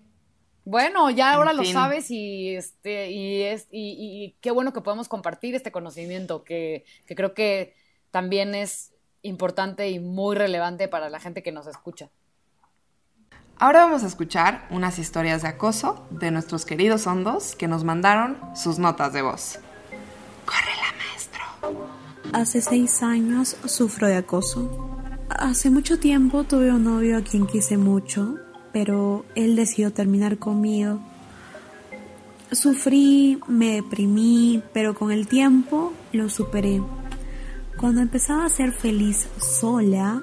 Bueno, 0.64 1.10
ya 1.10 1.34
ahora 1.34 1.52
lo 1.52 1.62
sabes 1.66 2.10
y 2.10 2.56
este 2.56 3.10
y 3.10 3.42
es 3.42 3.68
y, 3.70 4.34
qué 4.40 4.50
bueno 4.50 4.72
que 4.72 4.80
podemos 4.80 5.08
compartir 5.08 5.54
este 5.54 5.70
conocimiento 5.70 6.42
que, 6.42 6.86
que 7.04 7.14
creo 7.14 7.34
que 7.34 7.74
también 8.10 8.54
es 8.54 8.94
importante 9.20 9.90
y 9.90 10.00
muy 10.00 10.36
relevante 10.36 10.88
para 10.88 11.10
la 11.10 11.20
gente 11.20 11.42
que 11.42 11.52
nos 11.52 11.66
escucha. 11.66 12.08
Ahora 13.58 13.80
vamos 13.80 14.04
a 14.04 14.06
escuchar 14.06 14.66
unas 14.70 14.98
historias 14.98 15.42
de 15.42 15.48
acoso 15.48 16.06
de 16.08 16.30
nuestros 16.30 16.64
queridos 16.64 17.06
hondos 17.06 17.54
que 17.54 17.68
nos 17.68 17.84
mandaron 17.84 18.38
sus 18.56 18.78
notas 18.78 19.12
de 19.12 19.20
voz. 19.20 19.58
¡Córrela, 20.46 20.94
maestro! 20.96 21.42
Hace 22.32 22.62
seis 22.62 23.02
años 23.02 23.58
sufro 23.66 24.06
de 24.06 24.16
acoso. 24.16 24.96
Hace 25.28 25.68
mucho 25.68 25.98
tiempo 25.98 26.44
tuve 26.44 26.70
un 26.70 26.84
novio 26.84 27.18
a 27.18 27.20
quien 27.22 27.46
quise 27.46 27.76
mucho 27.76 28.38
pero 28.72 29.24
él 29.34 29.56
decidió 29.56 29.92
terminar 29.92 30.38
conmigo. 30.38 31.00
Sufrí, 32.50 33.38
me 33.46 33.76
deprimí, 33.76 34.62
pero 34.72 34.94
con 34.94 35.10
el 35.10 35.26
tiempo 35.26 35.92
lo 36.12 36.28
superé. 36.28 36.82
Cuando 37.78 38.00
empezaba 38.00 38.44
a 38.44 38.50
ser 38.50 38.72
feliz 38.72 39.28
sola, 39.38 40.22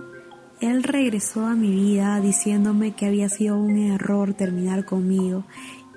él 0.62 0.84
regresó 0.84 1.46
a 1.46 1.56
mi 1.56 1.72
vida 1.72 2.20
diciéndome 2.20 2.92
que 2.92 3.06
había 3.06 3.30
sido 3.30 3.58
un 3.58 3.78
error 3.78 4.34
terminar 4.34 4.86
conmigo 4.86 5.44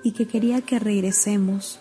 y 0.03 0.11
que 0.11 0.27
quería 0.27 0.61
que 0.61 0.79
regresemos. 0.79 1.79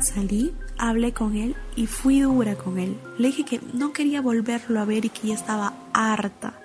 Salí, 0.00 0.52
hablé 0.78 1.12
con 1.12 1.36
él 1.36 1.56
y 1.76 1.86
fui 1.86 2.20
dura 2.20 2.56
con 2.56 2.78
él. 2.78 2.98
Le 3.18 3.28
dije 3.28 3.44
que 3.44 3.60
no 3.72 3.92
quería 3.92 4.20
volverlo 4.20 4.80
a 4.80 4.84
ver 4.84 5.04
y 5.06 5.08
que 5.10 5.28
ya 5.28 5.34
estaba 5.34 5.74
harta 5.92 6.59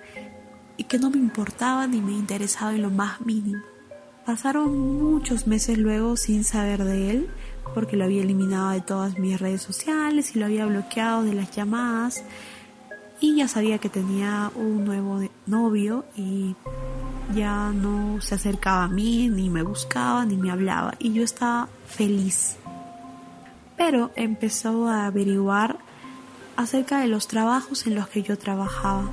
y 0.76 0.84
que 0.84 0.98
no 0.98 1.10
me 1.10 1.18
importaba 1.18 1.86
ni 1.86 2.00
me 2.00 2.12
interesaba 2.12 2.74
en 2.74 2.82
lo 2.82 2.90
más 2.90 3.20
mínimo. 3.20 3.62
Pasaron 4.24 4.76
muchos 4.98 5.46
meses 5.46 5.78
luego 5.78 6.16
sin 6.16 6.44
saber 6.44 6.82
de 6.84 7.10
él, 7.10 7.30
porque 7.74 7.96
lo 7.96 8.04
había 8.04 8.22
eliminado 8.22 8.70
de 8.70 8.80
todas 8.80 9.18
mis 9.18 9.40
redes 9.40 9.62
sociales 9.62 10.34
y 10.34 10.38
lo 10.38 10.46
había 10.46 10.66
bloqueado 10.66 11.22
de 11.22 11.34
las 11.34 11.50
llamadas. 11.54 12.24
Y 13.20 13.36
ya 13.36 13.48
sabía 13.48 13.78
que 13.78 13.88
tenía 13.88 14.50
un 14.54 14.84
nuevo 14.84 15.20
novio 15.46 16.04
y 16.16 16.54
ya 17.34 17.70
no 17.70 18.20
se 18.20 18.34
acercaba 18.34 18.84
a 18.84 18.88
mí, 18.88 19.28
ni 19.28 19.48
me 19.48 19.62
buscaba, 19.62 20.26
ni 20.26 20.36
me 20.36 20.50
hablaba. 20.50 20.94
Y 20.98 21.12
yo 21.12 21.22
estaba 21.22 21.68
feliz. 21.86 22.56
Pero 23.76 24.10
empezó 24.16 24.88
a 24.88 25.06
averiguar 25.06 25.78
acerca 26.56 27.00
de 27.00 27.06
los 27.06 27.28
trabajos 27.28 27.86
en 27.86 27.94
los 27.94 28.08
que 28.08 28.22
yo 28.22 28.36
trabajaba 28.36 29.08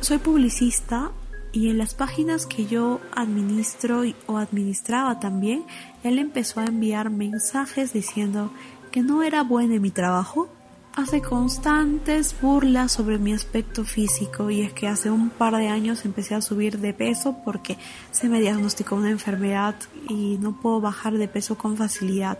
soy 0.00 0.18
publicista 0.18 1.10
y 1.52 1.70
en 1.70 1.78
las 1.78 1.94
páginas 1.94 2.46
que 2.46 2.66
yo 2.66 3.00
administro 3.14 4.02
o 4.26 4.38
administraba 4.38 5.18
también, 5.18 5.64
él 6.04 6.18
empezó 6.18 6.60
a 6.60 6.66
enviar 6.66 7.10
mensajes 7.10 7.92
diciendo 7.92 8.52
que 8.90 9.02
no 9.02 9.22
era 9.22 9.42
bueno 9.42 9.74
en 9.74 9.82
mi 9.82 9.90
trabajo. 9.90 10.48
Hace 10.94 11.22
constantes 11.22 12.34
burlas 12.40 12.92
sobre 12.92 13.18
mi 13.18 13.32
aspecto 13.32 13.84
físico 13.84 14.50
y 14.50 14.62
es 14.62 14.72
que 14.72 14.88
hace 14.88 15.10
un 15.10 15.30
par 15.30 15.54
de 15.56 15.68
años 15.68 16.04
empecé 16.04 16.34
a 16.34 16.42
subir 16.42 16.78
de 16.78 16.92
peso 16.92 17.36
porque 17.44 17.78
se 18.10 18.28
me 18.28 18.40
diagnosticó 18.40 18.96
una 18.96 19.10
enfermedad 19.10 19.76
y 20.08 20.38
no 20.38 20.60
puedo 20.60 20.80
bajar 20.80 21.14
de 21.14 21.28
peso 21.28 21.56
con 21.56 21.76
facilidad. 21.76 22.38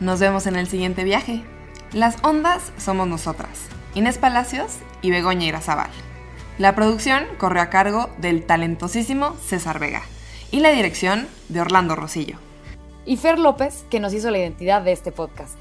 Nos 0.00 0.18
vemos 0.18 0.48
en 0.48 0.56
el 0.56 0.66
siguiente 0.66 1.04
viaje. 1.04 1.44
Las 1.92 2.16
ondas 2.24 2.72
somos 2.78 3.06
nosotras, 3.06 3.60
Inés 3.94 4.18
Palacios 4.18 4.78
y 5.02 5.12
Begoña 5.12 5.46
Irazabal. 5.46 5.90
La 6.58 6.74
producción 6.74 7.24
corre 7.38 7.60
a 7.60 7.70
cargo 7.70 8.10
del 8.18 8.44
talentosísimo 8.44 9.36
César 9.36 9.78
Vega 9.78 10.02
y 10.50 10.60
la 10.60 10.70
dirección 10.70 11.28
de 11.48 11.60
Orlando 11.60 11.94
Rosillo. 11.94 12.38
Y 13.04 13.16
Fer 13.16 13.38
López, 13.38 13.84
que 13.90 14.00
nos 14.00 14.12
hizo 14.12 14.30
la 14.30 14.38
identidad 14.38 14.82
de 14.82 14.92
este 14.92 15.12
podcast. 15.12 15.56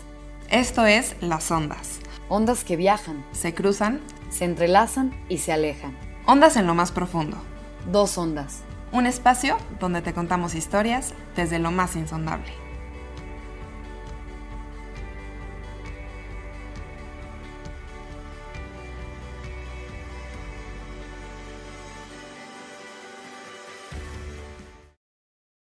Esto 0.50 0.86
es 0.86 1.16
Las 1.22 1.52
Ondas. 1.52 2.00
Ondas 2.30 2.64
que 2.64 2.76
viajan, 2.76 3.24
Se 3.32 3.54
cruzan, 3.54 4.02
se 4.30 4.46
entrelazan 4.46 5.14
y 5.30 5.38
se 5.38 5.54
alejan. 5.54 5.96
ondas 6.26 6.58
en 6.58 6.68
lo 6.68 6.74
más 6.74 6.92
profundo. 6.92 7.38
Dos 7.92 8.18
ondas. 8.18 8.62
Un 8.92 9.06
espacio 9.06 9.58
donde 9.80 10.02
te 10.02 10.14
contamos 10.14 10.56
historias 10.56 11.14
desde 11.36 11.60
lo 11.60 11.72
más 11.72 11.96
insondable. 11.96 12.52